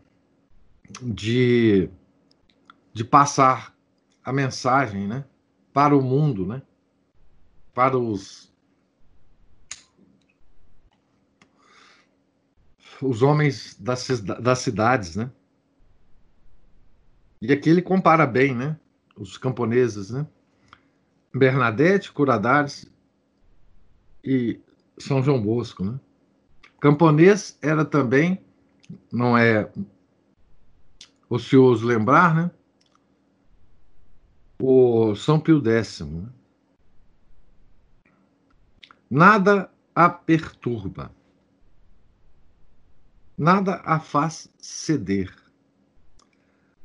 de, 1.02 1.90
de 2.94 3.04
passar 3.04 3.76
a 4.24 4.32
mensagem, 4.32 5.08
né? 5.08 5.26
Para 5.74 5.98
o 5.98 6.02
mundo, 6.02 6.46
né? 6.46 6.62
Para 7.74 7.98
os 7.98 8.52
os 13.02 13.22
homens 13.22 13.76
das, 13.80 14.22
das 14.22 14.60
cidades, 14.60 15.16
né? 15.16 15.30
E 17.42 17.52
aqui 17.52 17.70
ele 17.70 17.82
compara 17.82 18.26
bem, 18.26 18.56
né? 18.56 18.80
Os 19.18 19.38
camponeses, 19.38 20.10
né? 20.12 20.26
Bernadette, 21.34 22.12
Curadares 22.12 22.90
e 24.24 24.60
São 24.98 25.22
João 25.22 25.42
Bosco. 25.42 25.84
Né? 25.84 26.00
Camponês 26.80 27.58
era 27.62 27.84
também, 27.84 28.40
não 29.12 29.38
é 29.38 29.70
ocioso 31.28 31.86
lembrar, 31.86 32.36
né? 32.36 32.52
O 34.60 35.16
São 35.16 35.40
Pio 35.40 35.62
X. 35.64 36.02
Né? 36.02 36.30
Nada 39.10 39.70
a 39.96 40.10
perturba, 40.10 41.12
nada 43.38 43.82
a 43.86 44.00
faz 44.00 44.50
ceder. 44.58 45.34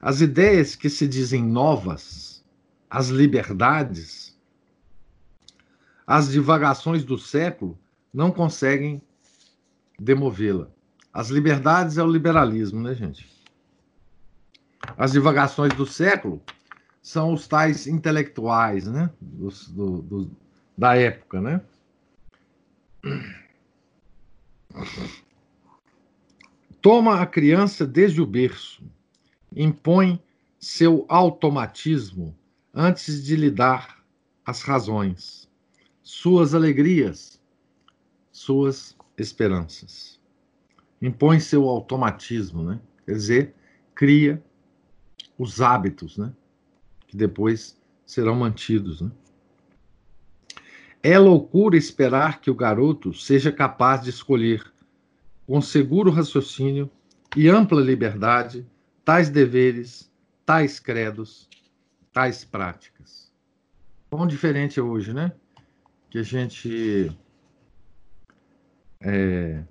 As 0.01 0.21
ideias 0.21 0.77
que 0.77 0.91
se 0.91 1.09
dizem 1.09 1.43
novas, 1.43 2.45
as 2.89 3.09
liberdades, 3.09 4.39
as 6.07 6.31
divagações 6.31 7.05
do 7.05 7.19
século 7.19 7.79
não 8.13 8.31
conseguem 8.31 9.03
demovê-la. 9.99 10.69
As 11.13 11.29
liberdades 11.29 11.99
é 11.99 12.03
o 12.03 12.07
liberalismo, 12.07 12.81
né, 12.81 12.95
gente? 12.95 13.29
As 14.97 15.13
divagações 15.13 15.75
do 15.75 15.87
século 15.87 16.43
são 17.09 17.33
os 17.33 17.49
tais 17.49 17.87
intelectuais, 17.87 18.87
né? 18.87 19.11
Dos, 19.19 19.67
do, 19.71 20.03
do, 20.03 20.31
da 20.77 20.95
época, 20.95 21.41
né? 21.41 21.63
Toma 26.83 27.23
a 27.23 27.27
criança 27.27 27.87
desde 27.87 28.21
o 28.21 28.27
berço, 28.27 28.85
impõe 29.57 30.23
seu 30.61 31.07
automatismo 31.09 32.37
antes 32.75 33.25
de 33.25 33.37
lhe 33.37 33.51
dar 33.51 34.05
as 34.45 34.61
razões, 34.61 35.49
suas 36.03 36.55
alegrias, 36.55 37.41
suas 38.31 38.95
esperanças. 39.17 40.21
Impõe 41.01 41.41
seu 41.41 41.67
automatismo, 41.71 42.63
né? 42.65 42.79
Quer 43.07 43.13
dizer, 43.13 43.55
cria 43.95 44.43
os 45.39 45.63
hábitos, 45.63 46.19
né? 46.19 46.35
Que 47.09 47.17
depois 47.17 47.77
serão 48.07 48.37
mantidos, 48.37 49.01
né? 49.01 49.11
É 51.03 51.19
loucura 51.19 51.77
esperar 51.77 52.41
que 52.41 52.51
o 52.51 52.55
garoto 52.55 53.13
seja 53.13 53.51
capaz 53.51 54.03
de 54.03 54.11
escolher, 54.11 54.65
com 55.47 55.61
seguro 55.61 56.11
raciocínio 56.11 56.91
e 57.37 57.49
ampla 57.49 57.81
liberdade, 57.81 58.67
tais 59.05 59.31
deveres, 59.31 60.11
tais 60.45 60.79
credos, 60.79 61.49
tais 62.13 62.45
práticas. 62.45 63.33
Quão 64.11 64.27
diferente 64.27 64.79
é 64.79 64.83
hoje, 64.83 65.13
né? 65.13 65.33
Que 66.11 66.19
a 66.19 66.23
gente. 66.23 67.11
É, 69.01 69.63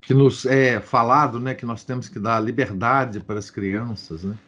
que 0.00 0.14
nos 0.14 0.46
é 0.46 0.80
falado, 0.80 1.38
né, 1.38 1.54
que 1.54 1.66
nós 1.66 1.84
temos 1.84 2.08
que 2.08 2.18
dar 2.18 2.40
liberdade 2.40 3.20
para 3.20 3.38
as 3.38 3.50
crianças, 3.50 4.24
né? 4.24 4.38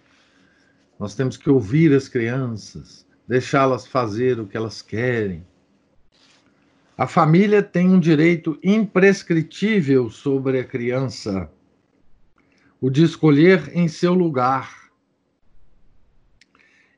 Nós 1.00 1.14
temos 1.14 1.38
que 1.38 1.48
ouvir 1.48 1.94
as 1.94 2.08
crianças, 2.08 3.06
deixá-las 3.26 3.86
fazer 3.86 4.38
o 4.38 4.46
que 4.46 4.54
elas 4.54 4.82
querem. 4.82 5.46
A 6.94 7.06
família 7.06 7.62
tem 7.62 7.88
um 7.88 7.98
direito 7.98 8.58
imprescritível 8.62 10.10
sobre 10.10 10.60
a 10.60 10.64
criança, 10.64 11.50
o 12.78 12.90
de 12.90 13.02
escolher 13.02 13.74
em 13.74 13.88
seu 13.88 14.12
lugar. 14.12 14.90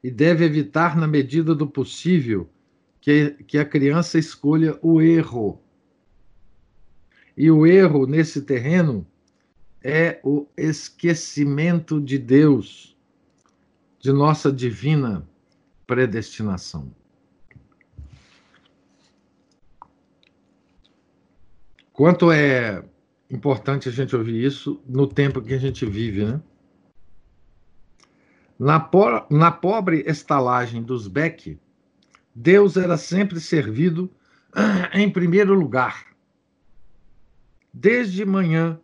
E 0.03 0.11
deve 0.11 0.45
evitar, 0.45 0.97
na 0.97 1.07
medida 1.07 1.55
do 1.55 1.69
possível, 1.69 2.51
que, 3.01 3.37
que 3.47 3.57
a 3.57 3.65
criança 3.65 4.19
escolha 4.19 4.77
o 4.83 5.01
erro. 5.01 5.63
E 7.37 7.53
o 7.53 7.65
erro 7.65 8.05
nesse 8.05 8.43
terreno 8.43 9.07
é 9.81 10.19
o 10.25 10.49
esquecimento 10.57 12.01
de 12.01 12.19
Deus, 12.19 12.92
de 14.03 14.13
nossa 14.13 14.53
divina 14.53 15.25
predestinação. 15.87 16.93
Quanto 21.93 22.33
é 22.33 22.85
importante 23.31 23.89
a 23.89 23.93
gente 23.93 24.17
ouvir 24.17 24.45
isso 24.45 24.83
no 24.89 25.07
tempo 25.07 25.41
que 25.41 25.55
a 25.55 25.59
gente 25.59 25.87
vive, 25.87 26.25
né? 26.25 26.43
Na, 28.59 28.81
po 28.81 29.25
na 29.31 29.53
pobre 29.53 30.03
estalagem 30.05 30.83
dos 30.83 31.07
Beck, 31.07 31.57
Deus 32.35 32.77
era 32.77 32.97
sempre 32.97 33.39
servido 33.39 34.11
em 34.93 35.09
primeiro 35.09 35.55
lugar. 35.55 36.07
Desde 37.73 38.25
manhã, 38.25 38.81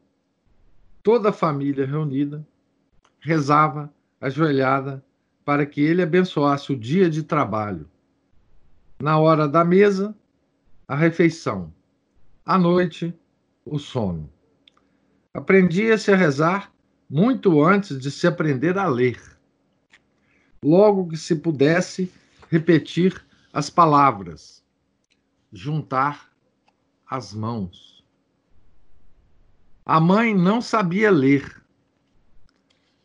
toda 1.03 1.31
a 1.31 1.33
família 1.33 1.85
reunida 1.85 2.47
rezava 3.19 3.93
ajoelhada 4.21 5.05
para 5.49 5.65
que 5.65 5.81
ele 5.81 6.03
abençoasse 6.03 6.71
o 6.71 6.77
dia 6.77 7.09
de 7.09 7.23
trabalho. 7.23 7.89
Na 9.01 9.19
hora 9.19 9.49
da 9.49 9.65
mesa, 9.65 10.15
a 10.87 10.95
refeição. 10.95 11.73
À 12.45 12.59
noite, 12.59 13.15
o 13.65 13.79
sono. 13.79 14.31
Aprendia-se 15.33 16.13
a 16.13 16.17
rezar 16.17 16.71
muito 17.09 17.65
antes 17.65 17.99
de 17.99 18.11
se 18.11 18.27
aprender 18.27 18.77
a 18.77 18.87
ler. 18.87 19.19
Logo 20.63 21.09
que 21.09 21.17
se 21.17 21.35
pudesse 21.37 22.13
repetir 22.51 23.19
as 23.51 23.71
palavras, 23.71 24.63
juntar 25.51 26.31
as 27.09 27.33
mãos. 27.33 28.05
A 29.87 29.99
mãe 29.99 30.35
não 30.35 30.61
sabia 30.61 31.11
ler, 31.11 31.58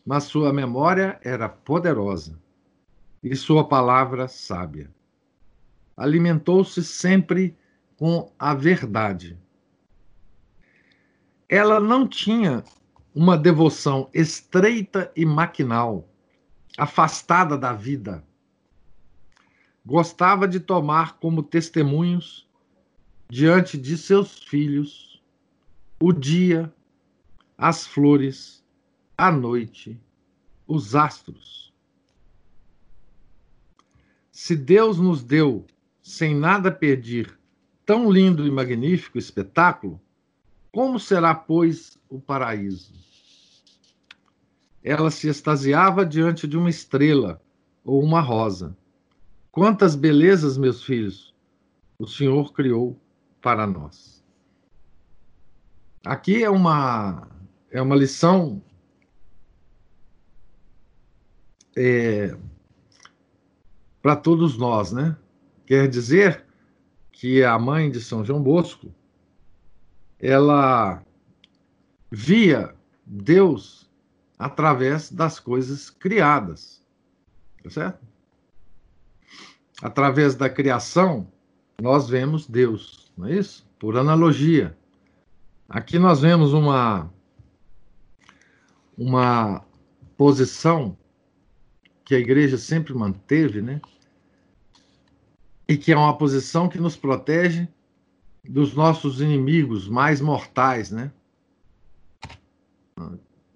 mas 0.06 0.26
sua 0.26 0.52
memória 0.52 1.20
era 1.24 1.48
poderosa 1.48 2.40
e 3.24 3.36
sua 3.36 3.68
palavra 3.68 4.28
sábia. 4.28 4.92
Alimentou-se 5.96 6.84
sempre 6.84 7.56
com 7.96 8.32
a 8.38 8.54
verdade. 8.54 9.38
Ela 11.48 11.80
não 11.80 12.08
tinha 12.08 12.64
uma 13.14 13.38
devoção 13.38 14.10
estreita 14.14 15.12
e 15.16 15.26
maquinal, 15.26 16.10
afastada 16.78 17.58
da 17.58 17.74
vida. 17.74 18.24
Gostava 19.86 20.48
de 20.48 20.60
tomar 20.60 21.20
como 21.20 21.44
testemunhos, 21.44 22.50
diante 23.30 23.78
de 23.78 23.98
seus 23.98 24.40
filhos, 24.40 25.22
o 26.02 26.12
dia, 26.12 26.74
as 27.58 27.86
flores, 27.86 28.63
a 29.18 29.32
noite, 29.32 30.00
os 30.68 30.96
astros. 30.96 31.74
Se 34.32 34.56
Deus 34.56 35.00
nos 35.00 35.24
deu, 35.24 35.66
sem 36.02 36.36
nada 36.36 36.72
pedir, 36.72 37.38
tão 37.86 38.12
lindo 38.12 38.48
e 38.48 38.52
magnífico 38.52 39.18
espetáculo, 39.18 40.02
como 40.72 41.00
será, 41.00 41.36
pois, 41.36 42.00
o 42.10 42.20
paraíso? 42.20 42.94
Ela 44.84 45.12
se 45.12 45.28
extasiava 45.28 46.06
diante 46.06 46.48
de 46.48 46.58
uma 46.58 46.70
estrela 46.70 47.42
ou 47.86 48.04
uma 48.04 48.20
rosa. 48.20 48.76
Quantas 49.52 49.96
belezas, 49.96 50.58
meus 50.58 50.84
filhos, 50.84 51.34
o 52.00 52.08
Senhor 52.08 52.52
criou 52.54 53.00
para 53.40 53.68
nós. 53.68 54.24
Aqui 56.04 56.44
é 56.44 56.50
uma 56.50 57.28
é 57.70 57.82
uma 57.82 57.96
lição 57.96 58.62
é, 61.76 62.36
para 64.02 64.16
todos 64.16 64.58
nós, 64.58 64.92
né? 64.92 65.18
Quer 65.66 65.88
dizer 65.88 66.46
que 67.12 67.44
a 67.44 67.58
mãe 67.58 67.90
de 67.90 68.02
São 68.02 68.24
João 68.24 68.42
Bosco, 68.42 68.94
ela 70.20 71.02
via 72.12 72.76
Deus 73.06 73.90
através 74.38 75.12
das 75.12 75.40
coisas 75.40 75.90
criadas, 75.90 76.86
tá 77.64 77.70
certo? 77.70 78.06
Através 79.82 80.36
da 80.36 80.50
criação, 80.50 81.28
nós 81.82 82.08
vemos 82.10 82.48
Deus, 82.48 83.12
não 83.18 83.28
é 83.28 83.36
isso? 83.36 83.68
Por 83.80 83.98
analogia. 83.98 84.78
Aqui 85.68 85.98
nós 85.98 86.22
vemos 86.22 86.54
uma 86.54 87.12
uma 88.98 89.66
posição 90.16 90.96
que 92.14 92.18
a 92.18 92.20
igreja 92.20 92.60
sempre 92.60 92.94
manteve, 92.94 93.60
né? 93.60 93.82
E 95.68 95.76
que 95.76 95.92
é 95.92 95.98
uma 95.98 96.16
posição 96.16 96.70
que 96.70 96.78
nos 96.78 96.96
protege 96.96 97.68
dos 98.48 98.76
nossos 98.76 99.20
inimigos 99.20 99.90
mais 99.90 100.22
mortais, 100.22 100.92
né? 100.92 101.12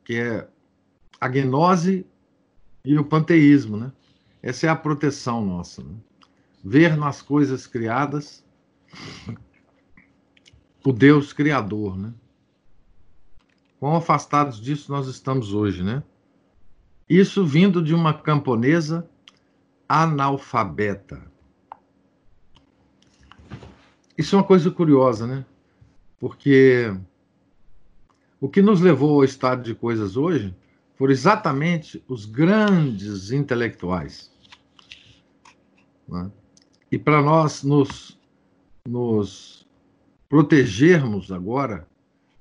Que 0.04 0.16
é 0.16 0.48
a 1.22 1.28
gnose 1.28 2.04
e 2.84 2.98
o 2.98 3.06
panteísmo, 3.06 3.78
né? 3.78 3.92
Essa 4.42 4.66
é 4.66 4.70
a 4.72 4.76
proteção 4.76 5.46
nossa. 5.46 5.84
Né? 5.84 5.94
Ver 6.64 6.98
nas 6.98 7.22
coisas 7.22 7.68
criadas 7.68 8.44
o 10.84 10.92
Deus 10.92 11.32
Criador, 11.32 11.96
né? 11.96 12.12
Quão 13.80 13.96
afastados 13.96 14.60
disso 14.60 14.92
nós 14.92 15.08
estamos 15.08 15.54
hoje, 15.54 15.84
né? 15.84 16.02
Isso 17.10 17.46
vindo 17.46 17.82
de 17.82 17.94
uma 17.94 18.14
camponesa 18.14 19.10
analfabeta. 19.88 21.22
Isso 24.18 24.36
é 24.36 24.40
uma 24.40 24.44
coisa 24.44 24.70
curiosa, 24.70 25.26
né? 25.26 25.46
Porque 26.20 26.94
o 28.42 28.50
que 28.50 28.62
nos 28.62 28.82
levou 28.82 29.16
ao 29.16 29.24
estado 29.24 29.64
de 29.64 29.74
coisas 29.74 30.18
hoje 30.18 30.54
foram 30.98 31.12
exatamente 31.12 32.04
os 32.08 32.26
grandes 32.26 33.32
intelectuais. 33.32 34.32
Né? 36.08 36.32
E 36.92 36.98
para 36.98 37.22
nós 37.22 37.64
nos, 37.64 38.20
nos 38.88 39.68
protegermos 40.28 41.32
agora 41.32 41.88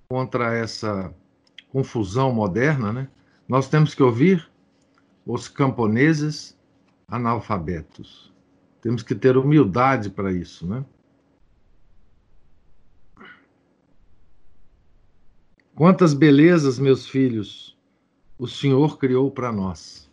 contra 0.08 0.54
essa 0.54 1.14
confusão 1.70 2.32
moderna, 2.32 2.92
né? 2.92 3.08
nós 3.46 3.68
temos 3.68 3.94
que 3.94 4.02
ouvir 4.02 4.48
os 5.26 5.48
camponeses 5.48 6.56
analfabetos. 7.08 8.32
Temos 8.80 9.02
que 9.02 9.14
ter 9.14 9.36
humildade 9.36 10.08
para 10.08 10.32
isso, 10.32 10.66
né? 10.66 10.84
Quantas 15.74 16.14
belezas, 16.14 16.78
meus 16.78 17.06
filhos, 17.06 17.76
o 18.38 18.46
Senhor 18.46 18.98
criou 18.98 19.30
para 19.30 19.52
nós. 19.52 20.08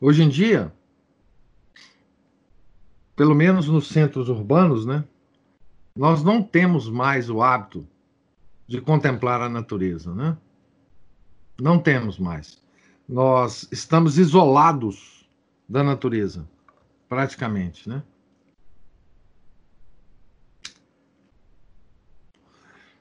Hoje 0.00 0.22
em 0.22 0.28
dia, 0.28 0.72
pelo 3.16 3.34
menos 3.34 3.68
nos 3.68 3.88
centros 3.88 4.28
urbanos, 4.28 4.86
né, 4.86 5.04
nós 5.96 6.22
não 6.22 6.42
temos 6.42 6.88
mais 6.88 7.28
o 7.28 7.42
hábito 7.42 7.86
de 8.66 8.80
contemplar 8.80 9.40
a 9.40 9.48
natureza, 9.48 10.14
né? 10.14 10.38
Não 11.60 11.78
temos 11.78 12.18
mais. 12.18 12.62
Nós 13.08 13.68
estamos 13.70 14.18
isolados 14.18 15.28
da 15.68 15.82
natureza, 15.82 16.48
praticamente, 17.08 17.88
né? 17.88 18.02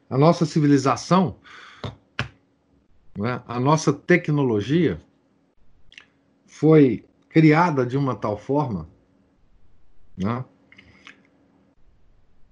A 0.10 0.18
nossa 0.18 0.46
civilização, 0.46 1.38
né, 3.16 3.44
a 3.48 3.60
nossa 3.60 3.94
tecnologia 3.94 5.00
foi 6.48 7.06
criada 7.30 7.86
de 7.86 7.96
uma 7.96 8.16
tal 8.16 8.36
forma 8.36 8.90
né, 10.18 10.44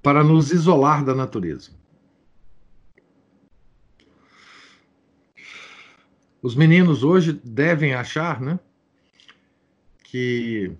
para 0.03 0.23
nos 0.23 0.51
isolar 0.51 1.03
da 1.03 1.15
natureza. 1.15 1.76
Os 6.41 6.55
meninos 6.55 7.03
hoje 7.03 7.33
devem 7.33 7.93
achar 7.93 8.39
né, 8.39 8.59
que 10.03 10.71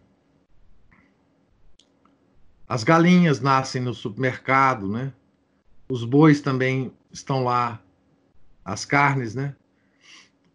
as 2.67 2.83
galinhas 2.83 3.39
nascem 3.39 3.81
no 3.81 3.93
supermercado, 3.93 4.89
né? 4.89 5.13
Os 5.89 6.03
bois 6.03 6.41
também 6.41 6.91
estão 7.11 7.43
lá, 7.43 7.81
as 8.63 8.83
carnes, 8.83 9.33
né? 9.33 9.55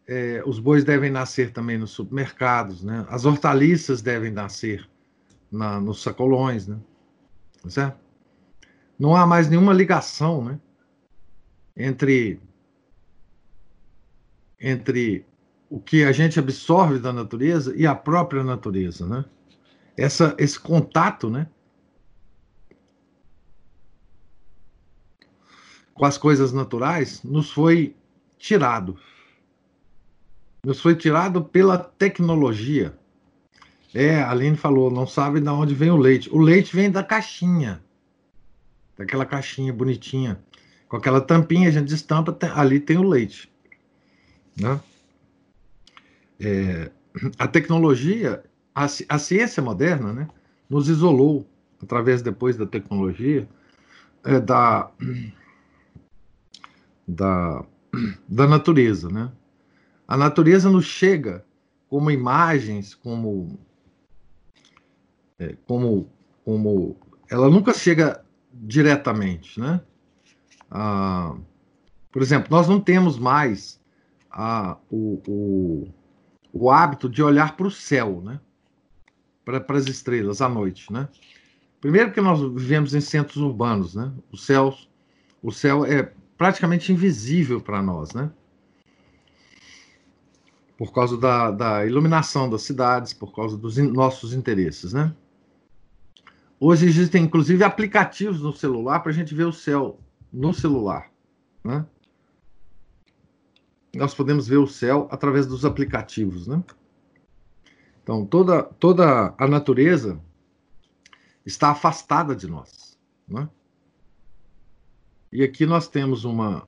É, 0.07 0.43
os 0.45 0.59
bois 0.59 0.85
devem 0.85 1.11
nascer 1.11 1.53
também 1.53 1.79
nos 1.79 1.91
supermercados, 1.91 2.83
né? 2.83 3.07
As 3.09 3.25
hortaliças 3.25 4.03
devem 4.03 4.31
nascer 4.31 4.87
na, 5.51 5.81
nos 5.81 6.03
sacolões, 6.03 6.67
né? 6.67 6.79
Certo? 7.69 7.99
Não 8.99 9.17
há 9.17 9.27
mais 9.27 9.49
nenhuma 9.49 9.73
ligação, 9.73 10.45
né? 10.45 10.61
Entre 11.75 12.39
entre 14.63 15.27
o 15.69 15.81
que 15.81 16.05
a 16.05 16.13
gente 16.13 16.39
absorve 16.39 16.99
da 16.99 17.13
natureza 17.13 17.75
e 17.77 17.87
a 17.87 17.95
própria 17.95 18.45
natureza, 18.45 19.07
né? 19.07 19.25
Essa, 19.97 20.35
esse 20.39 20.59
contato, 20.59 21.29
né? 21.29 21.47
com 25.95 26.07
as 26.07 26.19
coisas 26.19 26.53
naturais 26.53 27.23
nos 27.23 27.51
foi 27.51 27.95
tirado. 28.39 28.99
Nos 30.65 30.81
foi 30.81 30.97
tirado 30.97 31.45
pela 31.45 31.79
tecnologia. 31.79 32.99
É, 33.95 34.21
a 34.21 34.31
Aline 34.31 34.57
falou, 34.57 34.91
não 34.91 35.07
sabe 35.07 35.41
de 35.41 35.49
onde 35.49 35.75
vem 35.75 35.91
o 35.91 35.97
leite. 35.97 36.31
O 36.33 36.39
leite 36.39 36.75
vem 36.75 36.91
da 36.91 37.05
caixinha. 37.05 37.83
Daquela 38.97 39.25
caixinha 39.25 39.73
bonitinha. 39.73 40.43
Com 40.89 40.97
aquela 40.97 41.21
tampinha, 41.21 41.69
a 41.69 41.73
gente 41.73 41.95
estampa, 41.95 42.37
ali 42.55 42.81
tem 42.81 42.97
o 42.97 43.09
leite. 43.09 43.52
Né? 44.57 44.81
É, 46.41 46.91
a 47.39 47.47
tecnologia, 47.47 48.43
a, 48.75 48.85
a 48.85 49.19
ciência 49.19 49.63
moderna, 49.63 50.13
né, 50.13 50.29
nos 50.69 50.89
isolou, 50.89 51.47
através 51.83 52.23
depois 52.23 52.57
da 52.57 52.67
tecnologia, 52.67 53.49
é, 54.25 54.41
da 54.41 54.91
da, 57.07 57.65
da 58.29 58.47
natureza, 58.47 59.09
né? 59.09 59.31
A 60.07 60.17
natureza 60.17 60.71
nos 60.71 60.85
chega 60.85 61.45
como 61.89 62.11
imagens, 62.11 62.95
como, 62.95 63.59
é, 65.39 65.57
como, 65.67 66.09
como, 66.45 66.97
ela 67.31 67.51
nunca 67.51 67.73
chega 67.73 68.25
diretamente, 68.53 69.61
né? 69.61 69.81
Ah, 70.71 71.37
por 72.11 72.23
exemplo, 72.23 72.49
nós 72.51 72.69
não 72.69 72.81
temos 72.81 73.19
mais 73.19 73.81
ah, 74.33 74.79
o, 74.91 75.23
o, 75.29 75.89
o 76.53 76.71
hábito 76.71 77.09
de 77.09 77.23
olhar 77.23 77.57
para 77.57 77.67
o 77.67 77.71
céu, 77.71 78.23
né? 78.25 78.41
Para 79.45 79.65
as 79.77 79.87
estrelas 79.87 80.41
à 80.41 80.49
noite, 80.49 80.91
né? 80.93 81.09
Primeiro 81.81 82.13
que 82.13 82.21
nós 82.21 82.41
vivemos 82.41 82.95
em 82.95 83.01
centros 83.01 83.37
urbanos, 83.37 83.95
né? 83.95 84.13
O 84.31 84.37
céu, 84.37 84.75
o 85.43 85.51
céu 85.51 85.85
é 85.85 86.13
praticamente 86.39 86.93
invisível 86.93 87.61
para 87.61 87.83
nós, 87.83 88.13
né? 88.13 88.31
Por 90.79 90.93
causa 90.93 91.17
da, 91.17 91.51
da, 91.51 91.87
iluminação 91.87 92.49
das 92.49 92.63
cidades, 92.63 93.13
por 93.13 93.35
causa 93.35 93.57
dos 93.57 93.79
in, 93.79 93.89
nossos 93.93 94.33
interesses, 94.33 94.93
né? 94.93 95.15
Hoje 96.59 96.87
existem, 96.87 97.25
inclusive, 97.25 97.65
aplicativos 97.65 98.41
no 98.41 98.53
celular 98.53 99.01
para 99.01 99.11
a 99.11 99.15
gente 99.15 99.35
ver 99.35 99.45
o 99.45 99.53
céu 99.53 99.99
no 100.33 100.55
celular, 100.55 101.11
né? 101.65 101.85
Nós 103.95 104.15
podemos 104.15 104.49
ver 104.49 104.57
o 104.57 104.67
céu 104.67 105.07
através 105.11 105.47
dos 105.47 105.65
aplicativos, 105.65 106.47
né? 106.47 106.63
Então, 108.03 108.25
toda, 108.25 108.63
toda 108.63 109.35
a 109.39 109.47
natureza 109.47 110.19
está 111.45 111.71
afastada 111.71 112.35
de 112.35 112.47
nós, 112.47 112.99
né? 113.29 113.49
E 115.31 115.43
aqui 115.43 115.67
nós 115.67 115.89
temos 115.89 116.25
uma, 116.25 116.67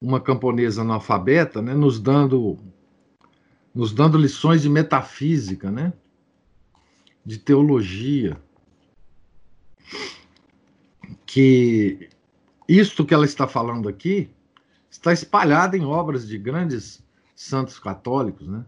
uma 0.00 0.20
camponesa 0.20 0.82
analfabeta, 0.82 1.62
né, 1.62 1.74
nos 1.74 1.98
dando 1.98 2.58
nos 3.72 3.92
dando 3.92 4.18
lições 4.18 4.62
de 4.62 4.68
metafísica, 4.68 5.70
né? 5.70 5.92
De 7.24 7.38
teologia. 7.38 8.40
Que 11.24 12.08
isto 12.68 13.04
que 13.04 13.14
ela 13.14 13.24
está 13.24 13.46
falando 13.46 13.88
aqui 13.88 14.28
está 15.00 15.14
espalhado 15.14 15.76
em 15.76 15.84
obras 15.84 16.28
de 16.28 16.36
grandes 16.36 17.02
santos 17.34 17.78
católicos, 17.78 18.46
né? 18.46 18.64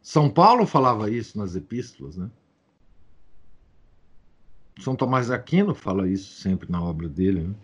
São 0.00 0.30
Paulo 0.30 0.64
falava 0.64 1.10
isso 1.10 1.36
nas 1.36 1.56
epístolas, 1.56 2.16
né? 2.16 2.30
São 4.78 4.94
Tomás 4.94 5.26
de 5.26 5.34
Aquino 5.34 5.74
fala 5.74 6.08
isso 6.08 6.40
sempre 6.40 6.70
na 6.70 6.80
obra 6.80 7.08
dele, 7.08 7.48
né? 7.48 7.54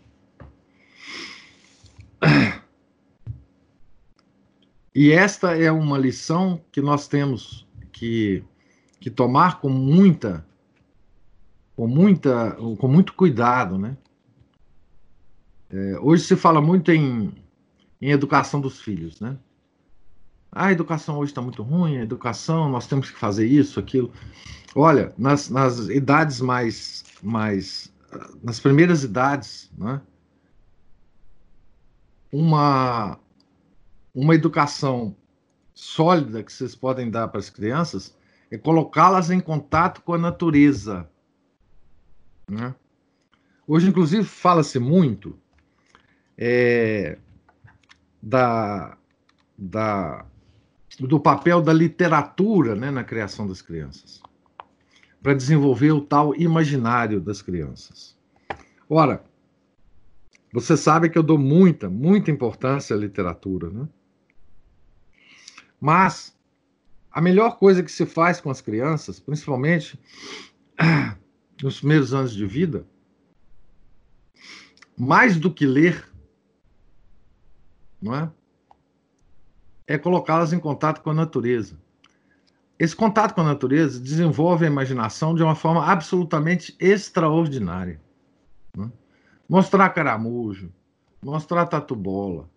E 4.93 5.13
esta 5.13 5.57
é 5.57 5.71
uma 5.71 5.97
lição 5.97 6.61
que 6.73 6.81
nós 6.81 7.07
temos 7.07 7.67
que, 7.93 8.43
que 9.01 9.11
tomar 9.11 9.61
com 9.61 9.69
muita, 9.69 10.45
com 11.77 11.87
muita, 11.87 12.53
com 12.53 12.89
muito 12.89 13.15
cuidado, 13.15 13.79
né? 13.79 13.97
É, 15.71 15.99
hoje 16.01 16.25
se 16.25 16.37
fala 16.37 16.61
muito 16.61 16.93
em, 16.93 17.33
em 18.05 18.11
educação 18.11 18.61
dos 18.61 18.83
filhos, 18.83 19.19
né? 19.19 19.39
Ah, 20.53 20.67
a 20.67 20.73
educação 20.73 21.17
hoje 21.17 21.33
está 21.33 21.41
muito 21.41 21.63
ruim, 21.63 21.97
a 21.97 22.03
educação, 22.03 22.69
nós 22.69 22.87
temos 22.87 23.11
que 23.11 23.19
fazer 23.19 23.47
isso, 23.47 23.81
aquilo. 23.81 24.13
Olha, 24.77 25.15
nas, 25.17 25.49
nas 25.49 25.89
idades 25.89 26.39
mais, 26.43 27.03
mais, 27.23 27.91
nas 28.43 28.61
primeiras 28.61 29.05
idades, 29.05 29.73
né? 29.79 30.03
Uma, 32.31 33.19
uma 34.15 34.35
educação 34.35 35.17
sólida 35.73 36.43
que 36.43 36.53
vocês 36.53 36.77
podem 36.77 37.11
dar 37.11 37.29
para 37.29 37.41
as 37.41 37.49
crianças 37.49 38.15
é 38.51 38.59
colocá-las 38.59 39.31
em 39.31 39.41
contato 39.41 40.03
com 40.03 40.13
a 40.13 40.19
natureza. 40.19 41.09
Né? 42.47 42.75
Hoje, 43.67 43.89
inclusive, 43.89 44.25
fala-se 44.25 44.79
muito 44.79 45.39
é, 46.37 47.19
da, 48.25 48.97
da, 49.57 50.25
do 50.99 51.21
papel 51.21 51.61
da 51.61 51.73
literatura 51.73 52.75
né, 52.75 52.91
na 52.91 53.05
criação 53.05 53.47
das 53.47 53.61
crianças, 53.61 54.23
para 55.23 55.35
desenvolver 55.35 55.93
o 55.93 56.01
tal 56.01 56.35
imaginário 56.35 57.21
das 57.21 57.43
crianças. 57.43 58.17
Ora, 58.89 59.23
você 60.53 60.77
sabe 60.77 61.11
que 61.11 61.19
eu 61.19 61.23
dou 61.23 61.39
muita, 61.39 61.91
muita 61.91 62.31
importância 62.31 62.97
à 62.97 62.99
literatura, 62.99 63.69
né? 63.71 63.89
Mas 65.81 66.35
a 67.11 67.21
melhor 67.21 67.59
coisa 67.59 67.83
que 67.83 67.93
se 67.93 68.07
faz 68.07 68.41
com 68.41 68.51
as 68.51 68.61
crianças, 68.61 69.21
principalmente 69.21 69.99
nos 71.63 71.79
primeiros 71.81 72.15
anos 72.15 72.33
de 72.33 72.47
vida, 72.47 72.87
mais 74.97 75.37
do 75.37 75.53
que 75.53 75.67
ler, 75.67 76.09
não 78.05 78.15
é? 78.15 78.31
É 79.87 79.99
colocá-las 79.99 80.53
em 80.53 80.59
contato 80.59 81.03
com 81.03 81.11
a 81.11 81.15
natureza. 81.15 81.77
esse 82.79 82.95
contato 82.95 83.35
com 83.35 83.41
a 83.41 83.45
natureza 83.45 83.99
desenvolve 84.01 84.65
a 84.65 84.69
imaginação 84.69 85.35
de 85.35 85.43
uma 85.43 85.55
forma 85.55 85.85
absolutamente 85.85 86.77
extraordinária. 86.79 88.01
Né? 88.77 88.91
Mostrar 89.49 89.89
caramujo, 89.91 90.71
mostrar 91.25 91.67
tatu-bola, 91.67 92.49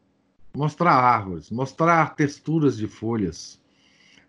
mostrar 0.55 0.93
árvores, 0.93 1.49
mostrar 1.49 2.15
texturas 2.15 2.77
de 2.77 2.87
folhas, 2.87 3.61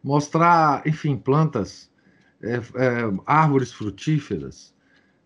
mostrar, 0.03 0.87
enfim, 0.87 1.16
plantas, 1.16 1.91
é, 2.41 2.57
é, 2.57 2.61
árvores 3.27 3.73
frutíferas, 3.73 4.75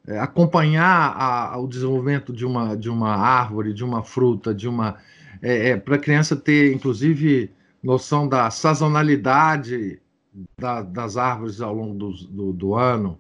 é, 0.07 0.19
acompanhar 0.19 1.15
a, 1.17 1.59
o 1.59 1.67
desenvolvimento 1.67 2.33
de 2.33 2.47
uma, 2.47 2.77
de 2.77 2.89
uma 2.89 3.15
árvore, 3.15 3.75
de 3.75 3.85
uma 3.85 4.03
fruta, 4.03 4.55
de 4.55 4.69
uma. 4.69 4.97
É, 5.43 5.71
é 5.71 5.77
para 5.77 5.97
a 5.97 5.99
criança 5.99 6.37
ter, 6.37 6.73
inclusive, 6.73 7.51
noção 7.83 8.29
da 8.29 8.49
sazonalidade 8.51 10.01
da, 10.59 10.83
das 10.83 11.17
árvores 11.17 11.61
ao 11.61 11.75
longo 11.75 11.95
do, 11.95 12.13
do, 12.29 12.53
do 12.53 12.75
ano. 12.75 13.19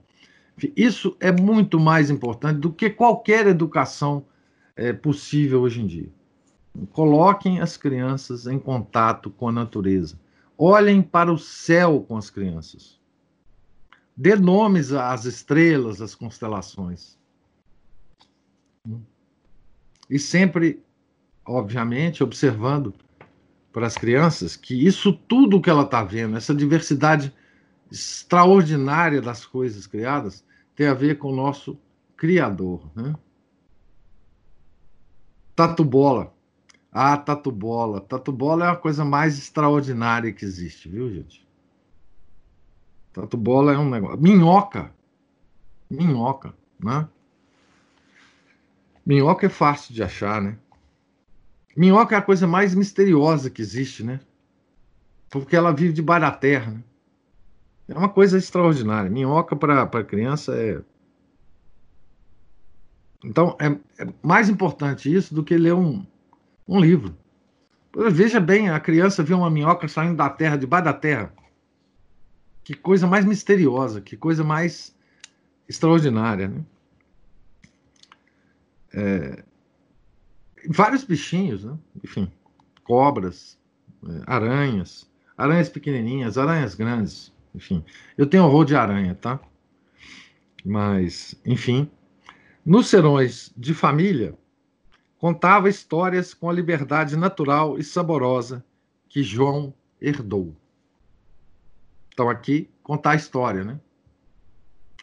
Isso 0.76 1.16
é 1.18 1.32
muito 1.32 1.80
mais 1.80 2.10
importante 2.10 2.60
do 2.60 2.72
que 2.72 2.88
qualquer 2.88 3.46
educação 3.46 4.24
é, 4.76 4.92
possível 4.92 5.62
hoje 5.62 5.82
em 5.82 5.86
dia. 5.86 6.08
Coloquem 6.92 7.60
as 7.60 7.76
crianças 7.76 8.46
em 8.46 8.58
contato 8.58 9.30
com 9.30 9.48
a 9.48 9.52
natureza. 9.52 10.18
Olhem 10.56 11.02
para 11.02 11.32
o 11.32 11.38
céu 11.38 12.04
com 12.06 12.16
as 12.16 12.30
crianças. 12.30 13.00
Dê 14.16 14.36
nomes 14.36 14.92
às 14.92 15.24
estrelas, 15.24 16.00
às 16.00 16.14
constelações. 16.14 17.18
E 20.08 20.18
sempre, 20.18 20.82
obviamente, 21.44 22.22
observando 22.22 22.94
para 23.72 23.86
as 23.86 23.96
crianças 23.96 24.56
que 24.56 24.86
isso 24.86 25.12
tudo 25.12 25.60
que 25.60 25.70
ela 25.70 25.82
está 25.82 26.04
vendo, 26.04 26.36
essa 26.36 26.54
diversidade 26.54 27.32
extraordinária 27.90 29.20
das 29.20 29.44
coisas 29.44 29.86
criadas, 29.86 30.44
tem 30.74 30.86
a 30.86 30.94
ver 30.94 31.18
com 31.18 31.28
o 31.28 31.36
nosso 31.36 31.78
Criador. 32.16 32.88
Né? 32.94 33.14
Tatu 35.56 35.84
bola. 35.84 36.32
Ah, 36.92 37.16
tatu 37.16 37.50
bola. 37.50 38.00
Tatu 38.00 38.30
bola 38.30 38.66
é 38.66 38.70
a 38.70 38.76
coisa 38.76 39.04
mais 39.04 39.36
extraordinária 39.38 40.32
que 40.32 40.44
existe, 40.44 40.88
viu, 40.88 41.10
gente? 41.12 41.46
Tatu 43.12 43.36
bola 43.36 43.72
é 43.72 43.78
um 43.78 43.90
negócio. 43.90 44.20
Minhoca. 44.20 44.94
Minhoca, 45.90 46.54
né? 46.78 47.08
Minhoca 49.04 49.46
é 49.46 49.50
fácil 49.50 49.92
de 49.92 50.02
achar, 50.02 50.40
né? 50.40 50.56
Minhoca 51.76 52.14
é 52.14 52.18
a 52.18 52.22
coisa 52.22 52.46
mais 52.46 52.74
misteriosa 52.74 53.50
que 53.50 53.62
existe, 53.62 54.04
né? 54.04 54.20
Porque 55.30 55.56
ela 55.56 55.72
vive 55.72 55.92
debaixo 55.92 56.26
da 56.26 56.30
terra, 56.30 56.72
né? 56.72 56.82
É 57.88 57.98
uma 57.98 58.08
coisa 58.08 58.38
extraordinária. 58.38 59.10
Minhoca 59.10 59.56
para 59.56 60.04
criança 60.04 60.54
é. 60.56 60.80
Então, 63.24 63.56
é, 63.60 63.66
é, 64.02 64.12
mais 64.22 64.48
importante 64.48 65.12
isso 65.12 65.34
do 65.34 65.44
que 65.44 65.56
ler 65.56 65.74
um, 65.74 66.04
um 66.66 66.80
livro. 66.80 67.16
Veja 68.10 68.40
bem, 68.40 68.70
a 68.70 68.80
criança 68.80 69.22
vê 69.22 69.34
uma 69.34 69.50
minhoca 69.50 69.86
saindo 69.86 70.16
da 70.16 70.30
terra, 70.30 70.56
debaixo 70.56 70.86
da 70.86 70.94
terra. 70.94 71.32
Que 72.64 72.74
coisa 72.74 73.06
mais 73.06 73.24
misteriosa, 73.24 74.00
que 74.00 74.16
coisa 74.16 74.42
mais 74.42 74.94
extraordinária, 75.68 76.48
né? 76.48 76.64
É, 78.94 79.44
vários 80.68 81.04
bichinhos, 81.04 81.64
né? 81.64 81.76
enfim, 82.02 82.30
cobras, 82.84 83.58
é, 84.06 84.22
aranhas, 84.26 85.10
aranhas 85.36 85.68
pequenininhas, 85.68 86.38
aranhas 86.38 86.74
grandes, 86.74 87.32
enfim. 87.54 87.84
Eu 88.16 88.26
tenho 88.26 88.44
horror 88.44 88.64
de 88.64 88.74
aranha, 88.74 89.14
tá? 89.14 89.40
Mas, 90.64 91.34
enfim, 91.44 91.90
nos 92.64 92.88
serões 92.88 93.52
de 93.56 93.74
família, 93.74 94.36
contava 95.18 95.68
histórias 95.68 96.34
com 96.34 96.48
a 96.48 96.52
liberdade 96.52 97.16
natural 97.16 97.78
e 97.78 97.84
saborosa 97.84 98.64
que 99.08 99.22
João 99.22 99.74
herdou. 100.00 100.56
Então, 102.12 102.28
aqui, 102.28 102.68
contar 102.82 103.12
a 103.12 103.16
história, 103.16 103.64
né? 103.64 103.80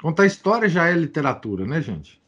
Contar 0.02 0.24
a 0.24 0.28
história 0.28 0.70
já 0.70 0.88
é 0.88 0.94
literatura, 0.94 1.66
né, 1.66 1.82
gente? 1.82 2.22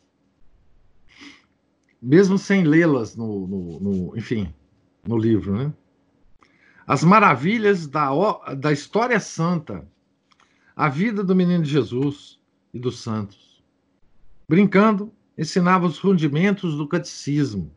Mesmo 2.02 2.38
sem 2.38 2.64
lê-las 2.64 3.16
no, 3.16 3.48
no, 3.48 3.80
no, 3.80 4.18
enfim, 4.18 4.52
no 5.08 5.18
livro, 5.18 5.56
né? 5.56 5.74
As 6.88 7.04
maravilhas 7.04 7.88
da, 7.88 8.10
da 8.58 8.72
história 8.72 9.20
santa, 9.20 9.88
a 10.76 10.90
vida 10.90 11.24
do 11.24 11.36
menino 11.36 11.64
Jesus 11.64 12.40
e 12.74 12.80
dos 12.80 13.00
santos. 13.00 13.64
Brincando, 14.50 15.14
ensinava 15.38 15.86
os 15.86 16.00
rudimentos 16.00 16.76
do 16.76 16.88
catecismo. 16.88 17.72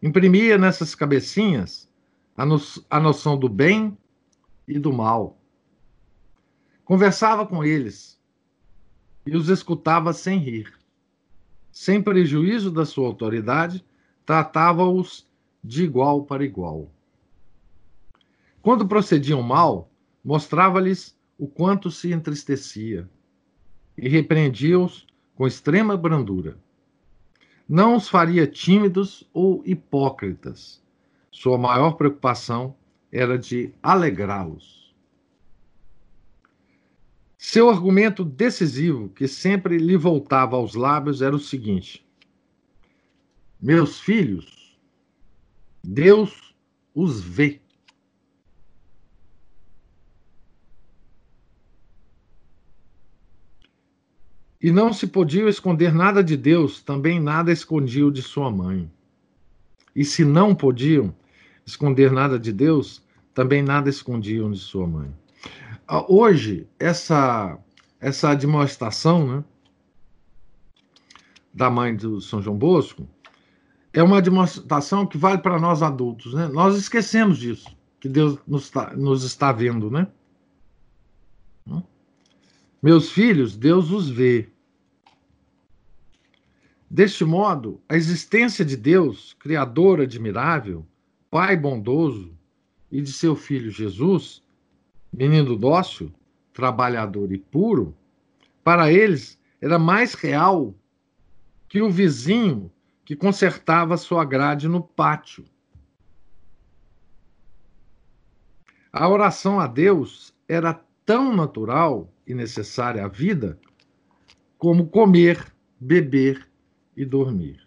Imprimia 0.00 0.56
nessas 0.56 0.94
cabecinhas 0.94 1.90
a, 2.36 2.46
no, 2.46 2.60
a 2.88 3.00
noção 3.00 3.36
do 3.36 3.48
bem 3.48 3.98
e 4.66 4.78
do 4.78 4.92
mal. 4.92 5.38
Conversava 6.84 7.46
com 7.46 7.64
eles 7.64 8.20
e 9.26 9.36
os 9.36 9.48
escutava 9.48 10.12
sem 10.12 10.38
rir 10.38 10.83
sem 11.74 12.00
prejuízo 12.00 12.70
da 12.70 12.86
sua 12.86 13.08
autoridade, 13.08 13.84
tratava-os 14.24 15.26
de 15.62 15.82
igual 15.82 16.24
para 16.24 16.44
igual. 16.44 16.88
Quando 18.62 18.86
procediam 18.86 19.42
mal, 19.42 19.90
mostrava-lhes 20.24 21.18
o 21.36 21.48
quanto 21.48 21.90
se 21.90 22.12
entristecia 22.12 23.10
e 23.98 24.08
repreendia-os 24.08 25.04
com 25.34 25.48
extrema 25.48 25.96
brandura. 25.96 26.56
Não 27.68 27.96
os 27.96 28.08
faria 28.08 28.46
tímidos 28.46 29.28
ou 29.34 29.60
hipócritas. 29.66 30.80
Sua 31.28 31.58
maior 31.58 31.96
preocupação 31.96 32.76
era 33.10 33.36
de 33.36 33.74
alegrá-los. 33.82 34.83
Seu 37.46 37.68
argumento 37.68 38.24
decisivo, 38.24 39.10
que 39.10 39.28
sempre 39.28 39.76
lhe 39.76 39.98
voltava 39.98 40.56
aos 40.56 40.74
lábios, 40.74 41.20
era 41.20 41.36
o 41.36 41.38
seguinte: 41.38 42.02
Meus 43.60 44.00
filhos, 44.00 44.80
Deus 45.84 46.54
os 46.94 47.20
vê. 47.20 47.60
E 54.58 54.70
não 54.72 54.90
se 54.90 55.06
podia 55.06 55.46
esconder 55.46 55.92
nada 55.92 56.24
de 56.24 56.38
Deus, 56.38 56.80
também 56.80 57.20
nada 57.20 57.52
escondiam 57.52 58.10
de 58.10 58.22
sua 58.22 58.50
mãe. 58.50 58.90
E 59.94 60.02
se 60.02 60.24
não 60.24 60.54
podiam 60.54 61.14
esconder 61.66 62.10
nada 62.10 62.38
de 62.38 62.54
Deus, 62.54 63.02
também 63.34 63.62
nada 63.62 63.90
escondiam 63.90 64.50
de 64.50 64.58
sua 64.58 64.86
mãe. 64.86 65.23
Ah, 65.86 66.04
hoje, 66.10 66.66
essa, 66.78 67.58
essa 68.00 68.30
admoestação 68.30 69.26
né, 69.26 69.44
da 71.52 71.70
mãe 71.70 71.94
do 71.94 72.20
São 72.20 72.40
João 72.40 72.56
Bosco 72.56 73.08
é 73.92 74.02
uma 74.02 74.22
demonstração 74.22 75.06
que 75.06 75.18
vale 75.18 75.38
para 75.38 75.58
nós 75.58 75.82
adultos. 75.82 76.34
Né? 76.34 76.48
Nós 76.48 76.76
esquecemos 76.76 77.38
disso, 77.38 77.76
que 78.00 78.08
Deus 78.08 78.38
nos, 78.46 78.70
tá, 78.70 78.94
nos 78.96 79.24
está 79.24 79.52
vendo. 79.52 79.90
Né? 79.90 80.06
Meus 82.84 83.10
filhos, 83.10 83.56
Deus 83.56 83.90
os 83.90 84.10
vê. 84.10 84.50
Deste 86.90 87.24
modo, 87.24 87.80
a 87.88 87.96
existência 87.96 88.64
de 88.64 88.76
Deus, 88.76 89.34
Criador 89.38 90.02
admirável, 90.02 90.86
Pai 91.30 91.56
bondoso, 91.56 92.36
e 92.92 93.00
de 93.00 93.10
seu 93.10 93.34
Filho 93.34 93.70
Jesus, 93.70 94.43
menino 95.16 95.56
dócil, 95.56 96.12
trabalhador 96.52 97.32
e 97.32 97.38
puro, 97.38 97.96
para 98.62 98.92
eles 98.92 99.38
era 99.60 99.78
mais 99.78 100.14
real 100.14 100.74
que 101.68 101.80
o 101.80 101.90
vizinho 101.90 102.70
que 103.04 103.14
consertava 103.14 103.96
sua 103.96 104.24
grade 104.24 104.68
no 104.68 104.82
pátio. 104.82 105.44
A 108.92 109.08
oração 109.08 109.60
a 109.60 109.66
Deus 109.66 110.34
era 110.48 110.80
tão 111.04 111.34
natural 111.34 112.12
e 112.26 112.34
necessária 112.34 113.04
à 113.04 113.08
vida 113.08 113.58
como 114.58 114.86
comer, 114.86 115.44
beber 115.78 116.48
e 116.96 117.04
dormir. 117.04 117.60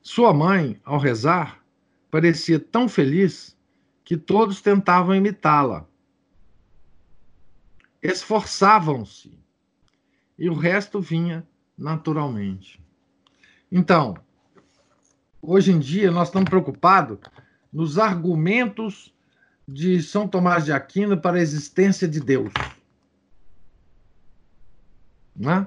Sua 0.00 0.32
mãe, 0.32 0.80
ao 0.84 0.98
rezar, 0.98 1.64
parecia 2.10 2.60
tão 2.60 2.88
feliz 2.88 3.56
que 4.04 4.16
todos 4.16 4.62
tentavam 4.62 5.14
imitá-la 5.14 5.88
esforçavam-se 8.02 9.36
e 10.38 10.48
o 10.48 10.54
resto 10.54 11.00
vinha 11.00 11.46
naturalmente. 11.76 12.82
Então, 13.70 14.16
hoje 15.42 15.72
em 15.72 15.78
dia 15.78 16.10
nós 16.10 16.28
estamos 16.28 16.48
preocupados 16.48 17.18
nos 17.72 17.98
argumentos 17.98 19.14
de 19.66 20.02
São 20.02 20.26
Tomás 20.26 20.64
de 20.64 20.72
Aquino 20.72 21.20
para 21.20 21.36
a 21.36 21.42
existência 21.42 22.08
de 22.08 22.20
Deus. 22.20 22.52
Né? 25.36 25.66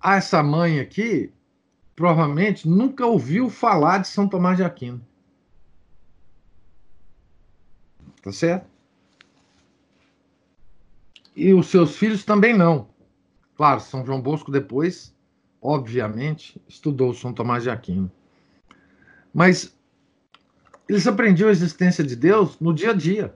Ah, 0.00 0.16
essa 0.16 0.42
mãe 0.42 0.80
aqui 0.80 1.32
provavelmente 1.94 2.68
nunca 2.68 3.06
ouviu 3.06 3.48
falar 3.50 3.98
de 3.98 4.08
São 4.08 4.28
Tomás 4.28 4.56
de 4.56 4.64
Aquino. 4.64 5.04
Tá 8.22 8.32
certo? 8.32 8.77
E 11.38 11.54
os 11.54 11.68
seus 11.68 11.96
filhos 11.96 12.24
também 12.24 12.52
não. 12.52 12.88
Claro, 13.54 13.78
São 13.78 14.04
João 14.04 14.20
Bosco 14.20 14.50
depois, 14.50 15.14
obviamente, 15.62 16.60
estudou 16.66 17.14
São 17.14 17.32
Tomás 17.32 17.62
de 17.62 17.70
Aquino. 17.70 18.10
Mas 19.32 19.72
eles 20.88 21.06
aprendiam 21.06 21.48
a 21.48 21.52
existência 21.52 22.02
de 22.02 22.16
Deus 22.16 22.58
no 22.58 22.74
dia 22.74 22.90
a 22.90 22.92
dia. 22.92 23.32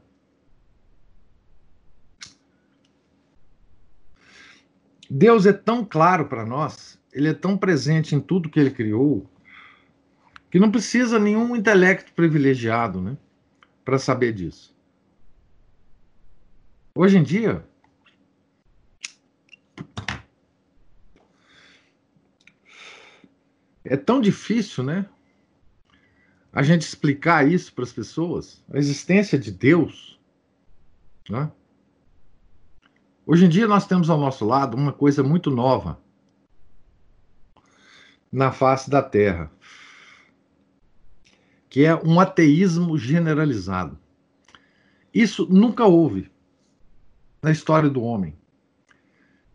Deus 5.09 5.47
é 5.47 5.53
tão 5.53 5.85
claro 5.85 6.27
para 6.27 6.45
nós, 6.45 6.99
ele 7.13 7.29
é 7.29 7.35
tão 7.35 7.57
presente 7.57 8.17
em 8.17 8.21
tudo 8.21 8.51
que 8.51 8.59
ele 8.59 8.73
criou, 8.73 9.31
que 10.51 10.59
não 10.59 10.73
precisa 10.73 11.21
nenhum 11.21 11.55
intelecto 11.55 12.13
privilegiado, 12.15 13.01
né, 13.01 13.17
para 13.85 13.97
saber 13.97 14.33
disso. 14.33 14.75
Hoje 16.97 17.17
em 17.17 17.23
dia, 17.23 17.65
é 23.85 23.97
tão 23.97 24.21
difícil, 24.21 24.85
né? 24.85 25.07
A 26.53 26.63
gente 26.63 26.83
explicar 26.83 27.51
isso 27.51 27.73
para 27.73 27.85
as 27.85 27.93
pessoas, 27.93 28.63
a 28.73 28.79
existência 28.79 29.39
de 29.39 29.51
Deus, 29.51 30.21
né? 31.29 31.51
Hoje 33.25 33.47
em 33.47 33.49
dia 33.49 33.67
nós 33.67 33.87
temos 33.87 34.11
ao 34.11 34.19
nosso 34.19 34.45
lado 34.45 34.77
uma 34.77 34.93
coisa 34.93 35.23
muito 35.23 35.51
nova 35.51 35.99
na 38.31 38.51
face 38.51 38.91
da 38.91 39.03
Terra, 39.03 39.51
que 41.69 41.85
é 41.85 41.95
um 41.95 42.19
ateísmo 42.19 42.99
generalizado. 42.99 43.99
Isso 45.15 45.47
nunca 45.51 45.85
houve 45.85 46.31
na 47.43 47.51
história 47.51 47.89
do 47.89 48.03
homem, 48.03 48.37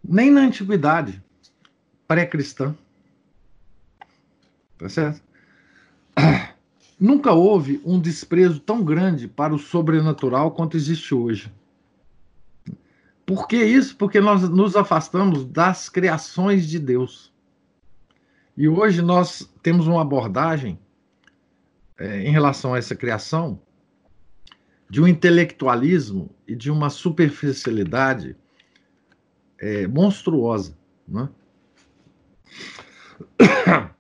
nem 0.04 0.32
na 0.32 0.42
antiguidade 0.42 1.24
pré-cristã. 2.08 2.76
Tá 4.78 4.90
certo? 4.90 5.24
Nunca 7.00 7.32
houve 7.32 7.82
um 7.86 8.00
desprezo 8.00 8.60
tão 8.60 8.84
grande 8.84 9.28
para 9.28 9.54
o 9.54 9.60
sobrenatural 9.60 10.52
quanto 10.52 10.78
existe 10.78 11.14
hoje. 11.14 11.52
Por 13.26 13.48
que 13.48 13.58
isso? 13.64 13.96
Porque 13.98 14.20
nós 14.20 14.48
nos 14.50 14.76
afastamos 14.76 15.46
das 15.46 15.90
criações 15.90 16.68
de 16.68 16.80
Deus. 16.80 17.32
E 18.56 18.68
hoje 18.68 19.02
nós 19.02 19.48
temos 19.62 19.86
uma 19.86 20.02
abordagem 20.02 20.80
é, 21.98 22.22
em 22.22 22.32
relação 22.32 22.74
a 22.74 22.78
essa 22.78 22.96
criação 22.96 23.60
de 24.90 25.02
um 25.02 25.08
intelectualismo 25.08 26.34
e 26.48 26.56
de 26.56 26.72
uma 26.72 26.90
superficialidade 26.90 28.36
é, 29.60 29.86
monstruosa. 29.88 30.78
Né? 31.08 31.30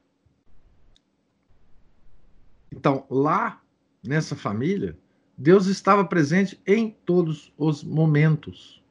Então, 2.78 3.08
lá 3.10 3.60
nessa 4.04 4.36
família, 4.36 4.96
Deus 5.36 5.66
estava 5.66 6.06
presente 6.06 6.62
em 6.64 6.92
todos 6.92 7.52
os 7.58 7.84
momentos. 7.84 8.84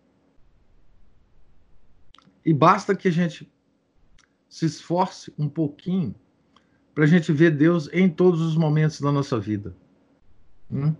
E 2.45 2.53
basta 2.53 2.97
que 2.97 3.07
a 3.07 3.12
gente 3.12 3.49
se 4.49 4.66
esforce 4.66 5.32
um 5.39 5.49
pouquinho 5.49 6.16
para 6.97 7.05
a 7.05 7.07
gente 7.07 7.32
ver 7.32 7.53
Deus 7.53 7.89
em 7.93 8.11
todos 8.11 8.41
os 8.41 8.57
momentos 8.57 9.01
da 9.01 9.12
nossa 9.12 9.39
vida. 9.39 9.72
Hum? 10.68 10.93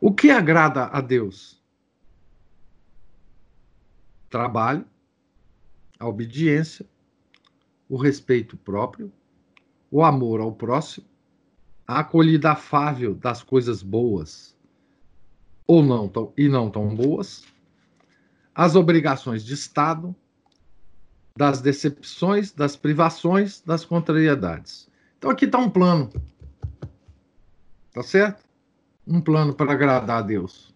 O 0.00 0.12
que 0.12 0.30
agrada 0.32 0.86
a 0.86 1.00
Deus? 1.00 1.62
Trabalho, 4.28 4.84
a 6.00 6.08
obediência, 6.08 6.84
o 7.88 7.96
respeito 7.96 8.56
próprio, 8.56 9.12
o 9.88 10.02
amor 10.02 10.40
ao 10.40 10.52
próximo, 10.52 11.06
a 11.88 12.00
acolhida 12.00 12.52
afável 12.52 13.14
das 13.14 13.42
coisas 13.42 13.82
boas 13.82 14.54
ou 15.66 15.82
não 15.82 16.06
tão, 16.06 16.32
e 16.36 16.46
não 16.46 16.70
tão 16.70 16.94
boas, 16.94 17.44
as 18.54 18.74
obrigações 18.74 19.42
de 19.42 19.54
Estado, 19.54 20.14
das 21.34 21.62
decepções, 21.62 22.52
das 22.52 22.76
privações, 22.76 23.62
das 23.62 23.84
contrariedades. 23.86 24.88
Então 25.16 25.30
aqui 25.30 25.46
está 25.46 25.56
um 25.56 25.70
plano. 25.70 26.10
Tá 27.92 28.02
certo? 28.02 28.44
Um 29.06 29.20
plano 29.20 29.54
para 29.54 29.72
agradar 29.72 30.18
a 30.18 30.22
Deus. 30.22 30.74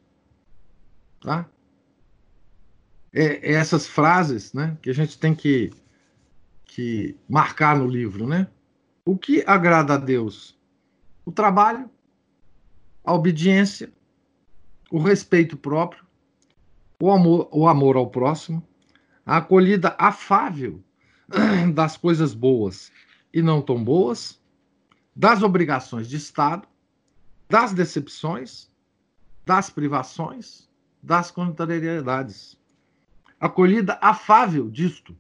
Tá? 1.21 1.47
É, 3.13 3.51
é 3.51 3.53
essas 3.53 3.87
frases 3.87 4.55
né, 4.55 4.79
que 4.81 4.89
a 4.89 4.95
gente 4.95 5.19
tem 5.19 5.35
que, 5.35 5.71
que 6.65 7.17
marcar 7.29 7.77
no 7.77 7.87
livro, 7.87 8.27
né? 8.27 8.47
O 9.05 9.19
que 9.19 9.43
agrada 9.47 9.95
a 9.95 9.99
Deus? 9.99 10.57
O 11.25 11.33
trabalho, 11.33 11.91
a 13.05 13.13
obediência, 13.13 13.93
o 14.91 14.99
respeito 14.99 15.57
próprio, 15.57 16.05
o 17.01 17.11
amor, 17.11 17.49
o 17.51 17.67
amor 17.67 17.97
ao 17.97 18.11
próximo, 18.11 18.67
a 19.25 19.39
acolhida 19.39 19.95
afável 19.99 20.83
das 21.75 21.97
coisas 21.97 22.35
boas 22.35 22.93
e 23.33 23.41
não 23.41 23.63
tão 23.63 23.83
boas, 23.83 24.41
das 25.15 25.43
obrigações 25.43 26.09
de 26.09 26.17
Estado, 26.17 26.67
das 27.49 27.73
decepções, 27.73 28.71
das 29.45 29.71
privações, 29.71 30.69
das 31.03 31.31
contrariedades. 31.31 32.59
Acolhida 33.41 33.99
afável 34.01 34.71
disto. 34.71 35.17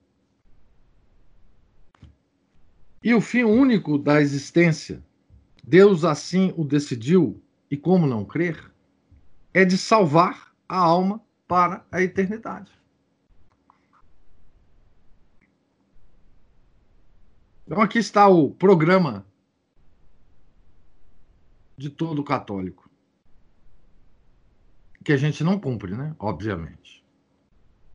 E 3.03 3.12
o 3.14 3.20
fim 3.20 3.42
único 3.42 3.98
da 3.98 4.20
existência 4.20 5.03
Deus 5.62 6.04
assim 6.04 6.52
o 6.56 6.64
decidiu, 6.64 7.42
e 7.70 7.76
como 7.76 8.06
não 8.06 8.24
crer, 8.24 8.72
é 9.54 9.64
de 9.64 9.78
salvar 9.78 10.52
a 10.68 10.76
alma 10.76 11.22
para 11.46 11.84
a 11.90 12.02
eternidade. 12.02 12.70
Então 17.66 17.80
aqui 17.80 17.98
está 17.98 18.28
o 18.28 18.50
programa 18.50 19.24
de 21.76 21.88
todo 21.88 22.24
católico. 22.24 22.90
Que 25.04 25.12
a 25.12 25.16
gente 25.16 25.42
não 25.42 25.58
cumpre, 25.58 25.96
né? 25.96 26.14
Obviamente. 26.18 27.04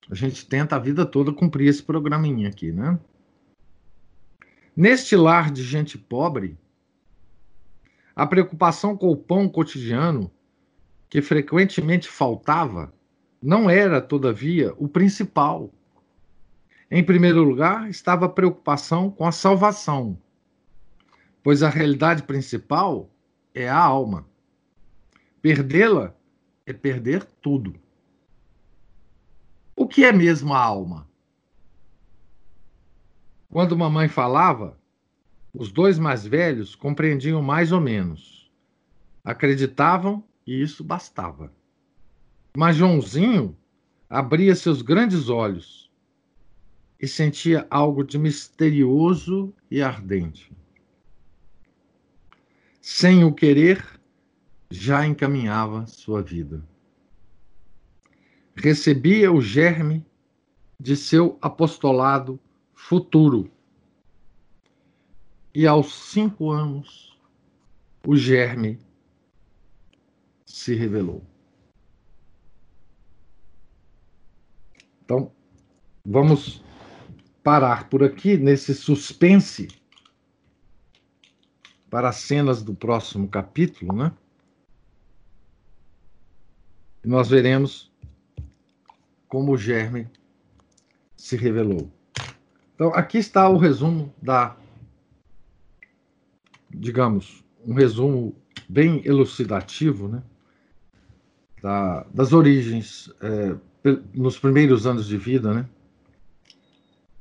A 0.09 0.15
gente 0.15 0.47
tenta 0.47 0.75
a 0.75 0.79
vida 0.79 1.05
toda 1.05 1.33
cumprir 1.33 1.67
esse 1.67 1.83
programinha 1.83 2.49
aqui, 2.49 2.71
né? 2.71 2.99
Neste 4.75 5.15
lar 5.15 5.51
de 5.51 5.63
gente 5.63 5.97
pobre, 5.97 6.57
a 8.17 8.25
preocupação 8.25 8.97
com 8.97 9.11
o 9.11 9.15
pão 9.15 9.47
cotidiano, 9.47 10.31
que 11.07 11.21
frequentemente 11.21 12.09
faltava, 12.09 12.91
não 13.39 13.69
era, 13.69 14.01
todavia, 14.01 14.73
o 14.75 14.87
principal. 14.87 15.71
Em 16.89 17.03
primeiro 17.03 17.43
lugar, 17.43 17.87
estava 17.87 18.25
a 18.25 18.29
preocupação 18.29 19.11
com 19.11 19.27
a 19.27 19.31
salvação, 19.31 20.19
pois 21.43 21.61
a 21.61 21.69
realidade 21.69 22.23
principal 22.23 23.07
é 23.53 23.69
a 23.69 23.77
alma. 23.77 24.27
Perdê-la 25.39 26.11
é 26.65 26.73
perder 26.73 27.23
tudo. 27.23 27.75
O 29.75 29.87
que 29.87 30.03
é 30.03 30.11
mesmo 30.11 30.55
a 30.55 30.59
alma? 30.59 31.07
Quando 33.47 33.77
mamãe 33.77 34.07
falava, 34.07 34.75
os 35.57 35.71
dois 35.71 35.97
mais 35.97 36.23
velhos 36.23 36.75
compreendiam 36.75 37.41
mais 37.41 37.71
ou 37.71 37.81
menos. 37.81 38.47
Acreditavam 39.23 40.23
e 40.45 40.61
isso 40.61 40.83
bastava. 40.83 41.51
Mas 42.55 42.75
Joãozinho 42.75 43.57
abria 44.07 44.55
seus 44.55 44.83
grandes 44.83 45.29
olhos 45.29 45.91
e 47.01 47.07
sentia 47.07 47.65
algo 47.71 48.03
de 48.03 48.19
misterioso 48.19 49.51
e 49.69 49.81
ardente. 49.81 50.55
Sem 52.79 53.23
o 53.23 53.33
querer, 53.33 53.83
já 54.69 55.07
encaminhava 55.07 55.87
sua 55.87 56.21
vida. 56.21 56.63
Recebia 58.55 59.31
o 59.31 59.41
germe 59.41 60.05
de 60.79 60.95
seu 60.95 61.37
apostolado 61.41 62.39
futuro 62.75 63.51
e 65.57 65.65
aos 65.65 65.91
cinco 66.11 66.51
anos, 66.51 67.17
o 68.05 68.15
germe 68.15 68.79
se 70.45 70.75
revelou. 70.75 71.23
Então, 75.03 75.31
vamos 76.05 76.63
parar 77.41 77.89
por 77.89 78.03
aqui 78.03 78.37
nesse 78.37 78.75
suspense 78.75 79.67
para 81.89 82.09
as 82.09 82.17
cenas 82.17 82.61
do 82.61 82.75
próximo 82.75 83.27
capítulo, 83.27 83.93
né? 83.93 84.13
E 87.03 87.07
nós 87.07 87.29
veremos 87.29 87.91
como 89.27 89.53
o 89.53 89.57
germe 89.57 90.07
se 91.15 91.35
revelou. 91.35 91.91
Então, 92.75 92.93
aqui 92.93 93.17
está 93.17 93.49
o 93.49 93.57
resumo 93.57 94.13
da, 94.21 94.55
digamos, 96.79 97.43
um 97.65 97.73
resumo 97.73 98.35
bem 98.67 99.01
elucidativo, 99.05 100.07
né? 100.07 100.23
Da, 101.61 102.05
das 102.13 102.33
origens, 102.33 103.11
é, 103.21 103.55
nos 104.13 104.37
primeiros 104.37 104.85
anos 104.85 105.07
de 105.07 105.17
vida, 105.17 105.53
né? 105.53 105.65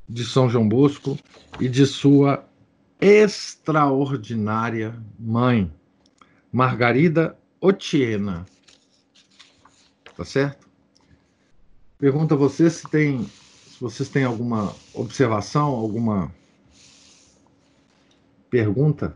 De 0.09 0.24
São 0.24 0.48
João 0.48 0.68
Bosco 0.68 1.18
e 1.61 1.68
de 1.68 1.86
sua 1.86 2.44
extraordinária 3.00 4.94
mãe, 5.18 5.72
Margarida 6.52 7.36
Otiena. 7.61 8.46
Tá 10.16 10.24
certo? 10.24 10.66
Pergunta 11.98 12.34
a 12.34 12.38
você 12.38 12.70
se 12.70 12.88
tem 12.88 13.26
se 13.76 13.80
vocês 13.82 14.09
têm 14.09 14.24
alguma 14.24 14.74
observação, 14.94 15.66
alguma 15.66 16.32
pergunta. 18.48 19.14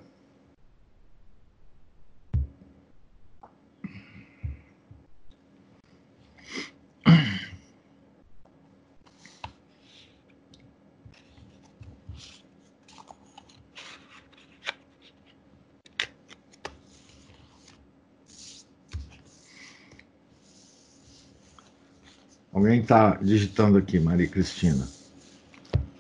Alguém 22.53 22.81
está 22.81 23.15
digitando 23.17 23.79
aqui, 23.79 24.01
Maria 24.01 24.27
Cristina. 24.27 24.89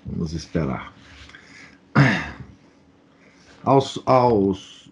Vamos 0.05 0.32
esperar. 0.32 0.92
Aos, 3.62 4.01
aos, 4.07 4.90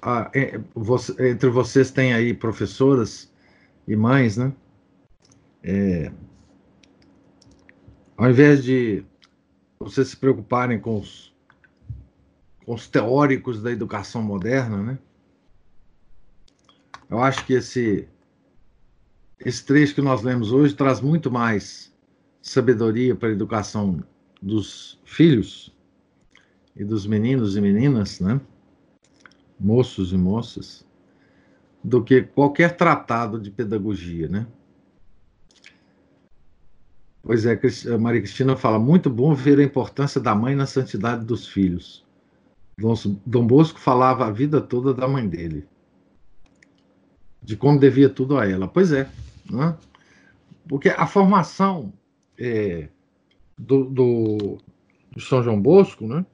a, 0.00 0.30
entre 0.34 1.50
vocês 1.50 1.90
tem 1.90 2.14
aí 2.14 2.32
professoras 2.32 3.30
e 3.88 3.96
mães, 3.96 4.36
né? 4.36 4.52
É, 5.62 6.12
ao 8.16 8.30
invés 8.30 8.62
de 8.62 9.04
vocês 9.78 10.08
se 10.08 10.16
preocuparem 10.16 10.78
com 10.78 11.00
os, 11.00 11.34
com 12.64 12.74
os 12.74 12.86
teóricos 12.86 13.60
da 13.60 13.72
educação 13.72 14.22
moderna, 14.22 14.82
né? 14.82 14.98
Eu 17.10 17.22
acho 17.22 17.44
que 17.44 17.54
esse 17.54 18.08
esse 19.44 19.64
trecho 19.64 19.94
que 19.94 20.00
nós 20.00 20.22
lemos 20.22 20.52
hoje 20.52 20.74
traz 20.74 21.00
muito 21.00 21.30
mais 21.30 21.92
sabedoria 22.40 23.14
para 23.14 23.28
a 23.28 23.32
educação 23.32 24.02
dos 24.40 24.98
filhos 25.04 25.74
e 26.74 26.84
dos 26.84 27.06
meninos 27.06 27.56
e 27.56 27.60
meninas, 27.60 28.20
né? 28.20 28.40
Moços 29.60 30.12
e 30.12 30.16
moças, 30.16 30.84
do 31.82 32.02
que 32.02 32.22
qualquer 32.22 32.76
tratado 32.76 33.38
de 33.38 33.50
pedagogia, 33.50 34.28
né? 34.28 34.46
Pois 37.22 37.46
é, 37.46 37.58
Maria 37.98 38.20
Cristina 38.20 38.56
fala: 38.56 38.78
muito 38.78 39.08
bom 39.08 39.34
ver 39.34 39.58
a 39.58 39.62
importância 39.62 40.20
da 40.20 40.34
mãe 40.34 40.54
na 40.54 40.66
santidade 40.66 41.24
dos 41.24 41.46
filhos. 41.46 42.04
Dom 43.24 43.46
Bosco 43.46 43.78
falava 43.78 44.26
a 44.26 44.30
vida 44.30 44.60
toda 44.60 44.92
da 44.92 45.06
mãe 45.06 45.28
dele, 45.28 45.64
de 47.40 47.56
como 47.56 47.78
devia 47.78 48.10
tudo 48.10 48.36
a 48.36 48.46
ela. 48.46 48.66
Pois 48.66 48.92
é, 48.92 49.08
né? 49.50 49.76
Porque 50.68 50.88
a 50.88 51.06
formação 51.06 51.92
é, 52.38 52.88
do, 53.58 53.84
do, 53.84 54.58
do, 55.12 55.20
São 55.20 55.42
João 55.42 55.60
Bosco, 55.60 56.06
né? 56.06 56.24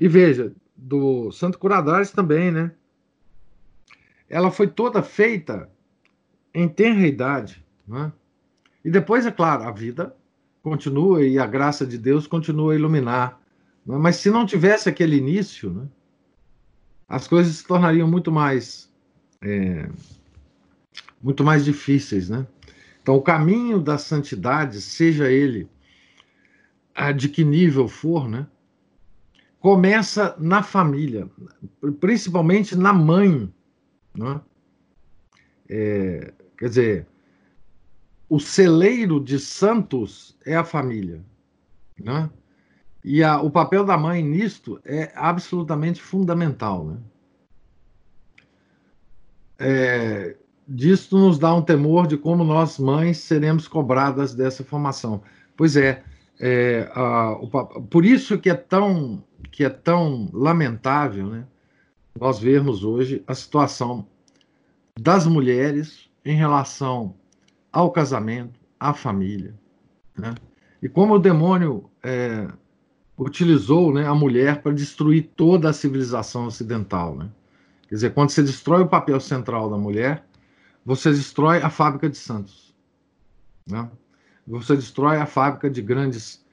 E 0.00 0.08
veja, 0.08 0.52
do 0.76 1.30
Santo 1.30 1.58
Curadares 1.58 2.10
também, 2.10 2.50
né? 2.50 2.72
Ela 4.28 4.50
foi 4.50 4.66
toda 4.66 5.02
feita 5.02 5.70
em 6.52 6.68
tenra 6.68 7.06
idade, 7.06 7.64
né? 7.86 8.12
E 8.84 8.90
depois, 8.90 9.24
é 9.24 9.30
claro, 9.30 9.64
a 9.64 9.70
vida 9.70 10.14
continua 10.62 11.24
e 11.24 11.38
a 11.38 11.46
graça 11.46 11.86
de 11.86 11.96
Deus 11.96 12.26
continua 12.26 12.72
a 12.72 12.76
iluminar. 12.76 13.40
Né? 13.86 13.96
Mas 13.96 14.16
se 14.16 14.30
não 14.30 14.44
tivesse 14.44 14.88
aquele 14.88 15.16
início, 15.16 15.70
né? 15.70 15.88
As 17.08 17.28
coisas 17.28 17.56
se 17.56 17.66
tornariam 17.66 18.08
muito 18.08 18.32
mais 18.32 18.90
é, 19.42 19.88
muito 21.24 21.42
mais 21.42 21.64
difíceis, 21.64 22.28
né? 22.28 22.46
Então, 23.00 23.16
o 23.16 23.22
caminho 23.22 23.80
da 23.80 23.96
santidade, 23.96 24.82
seja 24.82 25.30
ele 25.30 25.66
de 27.16 27.30
que 27.30 27.42
nível 27.42 27.88
for, 27.88 28.28
né? 28.28 28.46
Começa 29.58 30.36
na 30.38 30.62
família, 30.62 31.28
principalmente 31.98 32.76
na 32.76 32.92
mãe, 32.92 33.50
né? 34.14 34.40
É, 35.66 36.34
quer 36.58 36.68
dizer, 36.68 37.06
o 38.28 38.38
celeiro 38.38 39.18
de 39.18 39.38
santos 39.38 40.36
é 40.44 40.54
a 40.54 40.62
família, 40.62 41.24
né? 41.98 42.28
E 43.02 43.24
a, 43.24 43.40
o 43.40 43.50
papel 43.50 43.82
da 43.84 43.96
mãe 43.96 44.22
nisto 44.22 44.78
é 44.84 45.10
absolutamente 45.14 46.02
fundamental, 46.02 46.86
né? 46.86 46.98
É, 49.58 50.36
disto 50.66 51.18
nos 51.18 51.38
dá 51.38 51.54
um 51.54 51.62
temor 51.62 52.06
de 52.06 52.16
como 52.16 52.44
nós, 52.44 52.78
mães, 52.78 53.18
seremos 53.18 53.68
cobradas 53.68 54.34
dessa 54.34 54.64
formação. 54.64 55.22
Pois 55.56 55.76
é, 55.76 56.02
é 56.40 56.90
a, 56.94 57.32
o, 57.32 57.48
por 57.82 58.04
isso 58.04 58.38
que 58.38 58.50
é 58.50 58.54
tão 58.54 59.22
que 59.50 59.62
é 59.62 59.70
tão 59.70 60.28
lamentável, 60.32 61.28
né, 61.28 61.46
nós 62.18 62.40
vermos 62.40 62.82
hoje 62.82 63.22
a 63.26 63.34
situação 63.34 64.04
das 64.98 65.26
mulheres 65.26 66.10
em 66.24 66.34
relação 66.34 67.14
ao 67.72 67.90
casamento, 67.92 68.58
à 68.80 68.92
família, 68.92 69.54
né? 70.16 70.34
e 70.82 70.88
como 70.88 71.14
o 71.14 71.18
demônio 71.18 71.88
é, 72.02 72.48
utilizou 73.18 73.92
né, 73.92 74.06
a 74.06 74.14
mulher 74.14 74.60
para 74.60 74.72
destruir 74.72 75.30
toda 75.36 75.70
a 75.70 75.72
civilização 75.72 76.46
ocidental, 76.46 77.16
né? 77.16 77.30
Quer 77.88 77.94
dizer, 77.94 78.14
quando 78.14 78.30
você 78.30 78.42
destrói 78.42 78.82
o 78.82 78.88
papel 78.88 79.20
central 79.20 79.70
da 79.70 79.76
mulher, 79.76 80.24
você 80.84 81.10
destrói 81.10 81.58
a 81.62 81.70
fábrica 81.70 82.08
de 82.08 82.16
Santos. 82.16 82.74
Né? 83.66 83.88
Você 84.46 84.76
destrói 84.76 85.16
a 85.18 85.26
fábrica 85.26 85.70
de 85.70 85.80
grandes, 85.80 86.44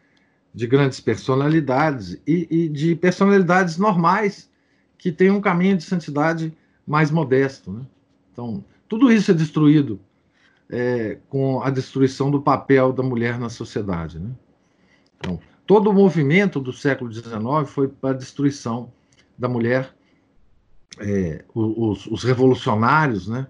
de 0.53 0.65
grandes 0.65 0.99
personalidades 0.99 2.21
e, 2.25 2.47
e 2.49 2.69
de 2.69 2.95
personalidades 2.95 3.77
normais 3.77 4.49
que 4.97 5.11
têm 5.11 5.32
um 5.32 5.41
caminho 5.41 5.77
de 5.77 5.84
santidade 5.84 6.55
mais 6.88 7.11
modesto. 7.11 7.71
Né? 7.71 7.86
Então, 8.32 8.63
tudo 8.88 9.11
isso 9.11 9.32
é 9.32 9.34
destruído 9.34 9.99
é, 10.69 11.17
com 11.27 11.61
a 11.61 11.69
destruição 11.69 12.32
do 12.32 12.41
papel 12.41 12.93
da 12.93 13.03
mulher 13.03 13.38
na 13.38 13.49
sociedade. 13.49 14.19
Né? 14.19 14.32
Então, 15.17 15.39
todo 15.67 15.89
o 15.89 15.93
movimento 15.93 16.59
do 16.59 16.71
século 16.71 17.11
XIX 17.11 17.34
foi 17.67 17.88
para 17.88 18.11
a 18.11 18.13
destruição 18.13 18.91
da 19.38 19.49
mulher. 19.49 19.93
É, 20.99 21.43
os, 21.53 22.05
os, 22.07 22.23
revolucionários, 22.23 23.27
né, 23.27 23.47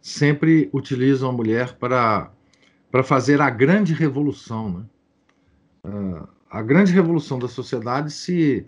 sempre 0.00 0.70
utilizam 0.72 1.30
a 1.30 1.32
mulher 1.32 1.74
para, 1.74 2.30
para 2.90 3.02
fazer 3.02 3.40
a 3.40 3.50
grande 3.50 3.92
revolução. 3.92 4.70
Né? 4.70 4.84
Uh, 5.84 6.28
a 6.50 6.62
grande 6.62 6.92
revolução 6.92 7.38
da 7.38 7.48
sociedade 7.48 8.10
se, 8.10 8.66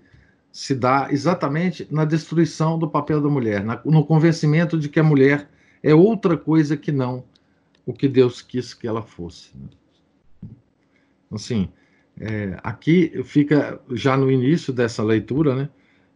se 0.53 0.75
dá 0.75 1.09
exatamente 1.11 1.87
na 1.91 2.05
destruição 2.05 2.79
do 2.79 2.89
papel 2.89 3.21
da 3.21 3.29
mulher, 3.29 3.65
na, 3.65 3.81
no 3.85 4.05
convencimento 4.05 4.79
de 4.79 4.89
que 4.89 5.01
a 5.01 5.05
mulher 5.05 5.49
é 5.83 5.95
outra 5.95 6.37
coisa 6.37 6.77
que 6.77 6.93
não 6.93 7.25
o 7.85 7.93
que 7.93 8.09
Deus 8.09 8.41
quis 8.41 8.73
que 8.75 8.87
ela 8.87 9.03
fosse. 9.03 9.51
Né? 9.57 10.49
Assim, 11.33 11.69
é, 12.21 12.59
aqui 12.63 13.23
fica 13.25 13.81
já 13.91 14.17
no 14.17 14.31
início 14.31 14.73
dessa 14.73 15.03
leitura, 15.03 15.55
né, 15.57 15.69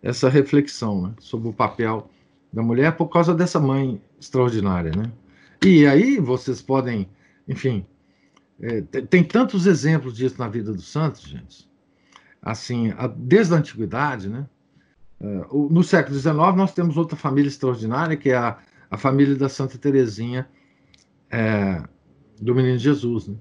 essa 0.03 0.29
reflexão 0.29 1.09
né, 1.09 1.15
sobre 1.19 1.49
o 1.49 1.53
papel 1.53 2.09
da 2.57 2.63
mulher 2.63 2.97
por 2.97 3.09
causa 3.09 3.35
dessa 3.35 3.61
mãe 3.61 4.01
extraordinária, 4.19 4.91
né? 4.91 5.13
E 5.63 5.87
aí 5.87 6.19
vocês 6.19 6.63
podem, 6.63 7.07
enfim, 7.47 7.85
é, 8.59 8.81
tem 8.81 9.23
tantos 9.23 9.67
exemplos 9.67 10.17
disso 10.17 10.37
na 10.39 10.49
vida 10.49 10.73
dos 10.73 10.91
santos, 10.91 11.21
gente. 11.21 11.71
Assim, 12.41 12.95
a, 12.97 13.09
desde 13.09 13.53
a 13.53 13.59
antiguidade, 13.59 14.31
né? 14.31 14.49
É, 15.21 15.27
no 15.53 15.85
século 15.85 16.19
XIX 16.19 16.35
nós 16.57 16.73
temos 16.73 16.97
outra 16.97 17.15
família 17.15 17.49
extraordinária 17.49 18.17
que 18.17 18.31
é 18.31 18.37
a, 18.37 18.59
a 18.91 18.97
família 18.97 19.37
da 19.37 19.51
Santa 19.51 19.77
Teresinha 19.77 20.49
é, 21.31 21.83
do 22.41 22.55
Menino 22.55 22.79
Jesus, 22.79 23.29
né? 23.29 23.37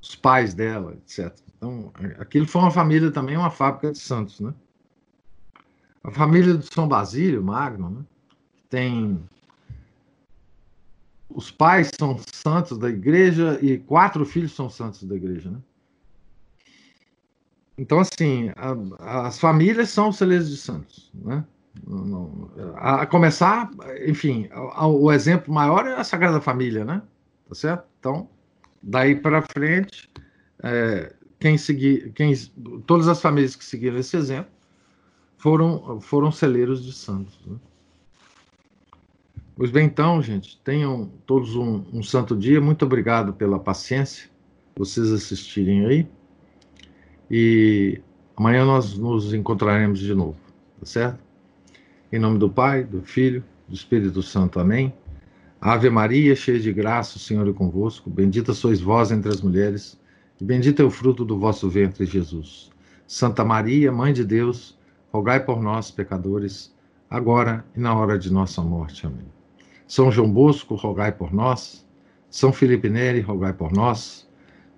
os 0.00 0.16
pais 0.16 0.54
dela, 0.54 0.94
etc. 0.94 1.30
Então, 1.58 1.92
aquilo 2.18 2.46
foi 2.46 2.62
uma 2.62 2.70
família 2.70 3.10
também, 3.10 3.36
uma 3.36 3.50
fábrica 3.50 3.92
de 3.92 3.98
santos, 3.98 4.40
né? 4.40 4.54
A 6.04 6.10
família 6.10 6.56
de 6.56 6.66
São 6.66 6.88
Basílio 6.88 7.42
Magno, 7.42 7.90
né? 7.90 8.04
Tem 8.68 9.22
os 11.34 11.50
pais 11.50 11.90
são 11.98 12.18
santos 12.32 12.76
da 12.76 12.90
igreja 12.90 13.58
e 13.62 13.78
quatro 13.78 14.24
filhos 14.24 14.52
são 14.52 14.68
santos 14.68 15.02
da 15.04 15.14
igreja, 15.14 15.50
né? 15.50 15.58
Então, 17.78 18.00
assim, 18.00 18.50
a, 18.54 19.26
as 19.26 19.38
famílias 19.38 19.88
são 19.88 20.12
celeiros 20.12 20.50
de 20.50 20.56
santos, 20.56 21.10
né? 21.14 21.44
A, 22.76 23.06
começar, 23.06 23.70
enfim, 24.06 24.48
o 24.52 25.10
exemplo 25.10 25.52
maior 25.52 25.86
é 25.86 25.94
a 25.94 26.04
Sagrada 26.04 26.40
Família, 26.40 26.84
né? 26.84 27.02
Tá 27.48 27.54
certo? 27.54 27.86
Então, 27.98 28.28
daí 28.82 29.16
para 29.16 29.40
frente, 29.40 30.10
é, 30.62 31.14
quem 31.40 31.56
seguir, 31.56 32.12
quem, 32.12 32.34
todas 32.86 33.08
as 33.08 33.22
famílias 33.22 33.56
que 33.56 33.64
seguiram 33.64 33.96
esse 33.96 34.16
exemplo 34.16 34.52
foram, 35.42 36.00
foram 36.00 36.30
celeiros 36.30 36.84
de 36.84 36.92
santos. 36.92 37.36
Né? 37.44 37.56
Pois 39.56 39.72
bem, 39.72 39.86
então, 39.86 40.22
gente, 40.22 40.56
tenham 40.62 41.10
todos 41.26 41.56
um, 41.56 41.84
um 41.92 42.00
santo 42.00 42.36
dia. 42.36 42.60
Muito 42.60 42.84
obrigado 42.84 43.32
pela 43.32 43.58
paciência, 43.58 44.30
vocês 44.76 45.10
assistirem 45.10 45.84
aí. 45.84 46.08
E 47.28 48.00
amanhã 48.36 48.64
nós 48.64 48.96
nos 48.96 49.34
encontraremos 49.34 49.98
de 49.98 50.14
novo, 50.14 50.38
tá 50.78 50.86
certo? 50.86 51.18
Em 52.12 52.20
nome 52.20 52.38
do 52.38 52.48
Pai, 52.48 52.84
do 52.84 53.02
Filho, 53.02 53.42
do 53.66 53.74
Espírito 53.74 54.22
Santo. 54.22 54.60
Amém. 54.60 54.94
Ave 55.60 55.90
Maria, 55.90 56.36
cheia 56.36 56.60
de 56.60 56.72
graça, 56.72 57.16
o 57.16 57.20
Senhor 57.20 57.48
é 57.48 57.52
convosco. 57.52 58.08
Bendita 58.08 58.52
sois 58.52 58.80
vós 58.80 59.10
entre 59.10 59.28
as 59.28 59.40
mulheres, 59.40 60.00
e 60.40 60.44
bendito 60.44 60.82
é 60.82 60.84
o 60.84 60.90
fruto 60.90 61.24
do 61.24 61.36
vosso 61.36 61.68
ventre, 61.68 62.06
Jesus. 62.06 62.70
Santa 63.08 63.44
Maria, 63.44 63.90
Mãe 63.90 64.12
de 64.12 64.24
Deus, 64.24 64.80
rogai 65.12 65.44
por 65.44 65.60
nós, 65.60 65.90
pecadores, 65.90 66.74
agora 67.10 67.64
e 67.76 67.80
na 67.80 67.94
hora 67.94 68.18
de 68.18 68.32
nossa 68.32 68.62
morte. 68.62 69.06
Amém. 69.06 69.26
São 69.86 70.10
João 70.10 70.32
Bosco, 70.32 70.74
rogai 70.74 71.12
por 71.12 71.32
nós. 71.32 71.86
São 72.30 72.52
Felipe 72.52 72.88
Neri, 72.88 73.20
rogai 73.20 73.52
por 73.52 73.72
nós. 73.72 74.26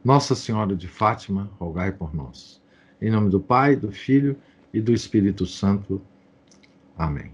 Nossa 0.04 0.34
Senhora 0.34 0.74
de 0.74 0.88
Fátima, 0.88 1.50
rogai 1.58 1.92
por 1.92 2.14
nós. 2.14 2.60
Em 3.00 3.10
nome 3.10 3.30
do 3.30 3.38
Pai, 3.38 3.76
do 3.76 3.92
Filho 3.92 4.36
e 4.72 4.80
do 4.80 4.92
Espírito 4.92 5.46
Santo. 5.46 6.02
Amém. 6.98 7.33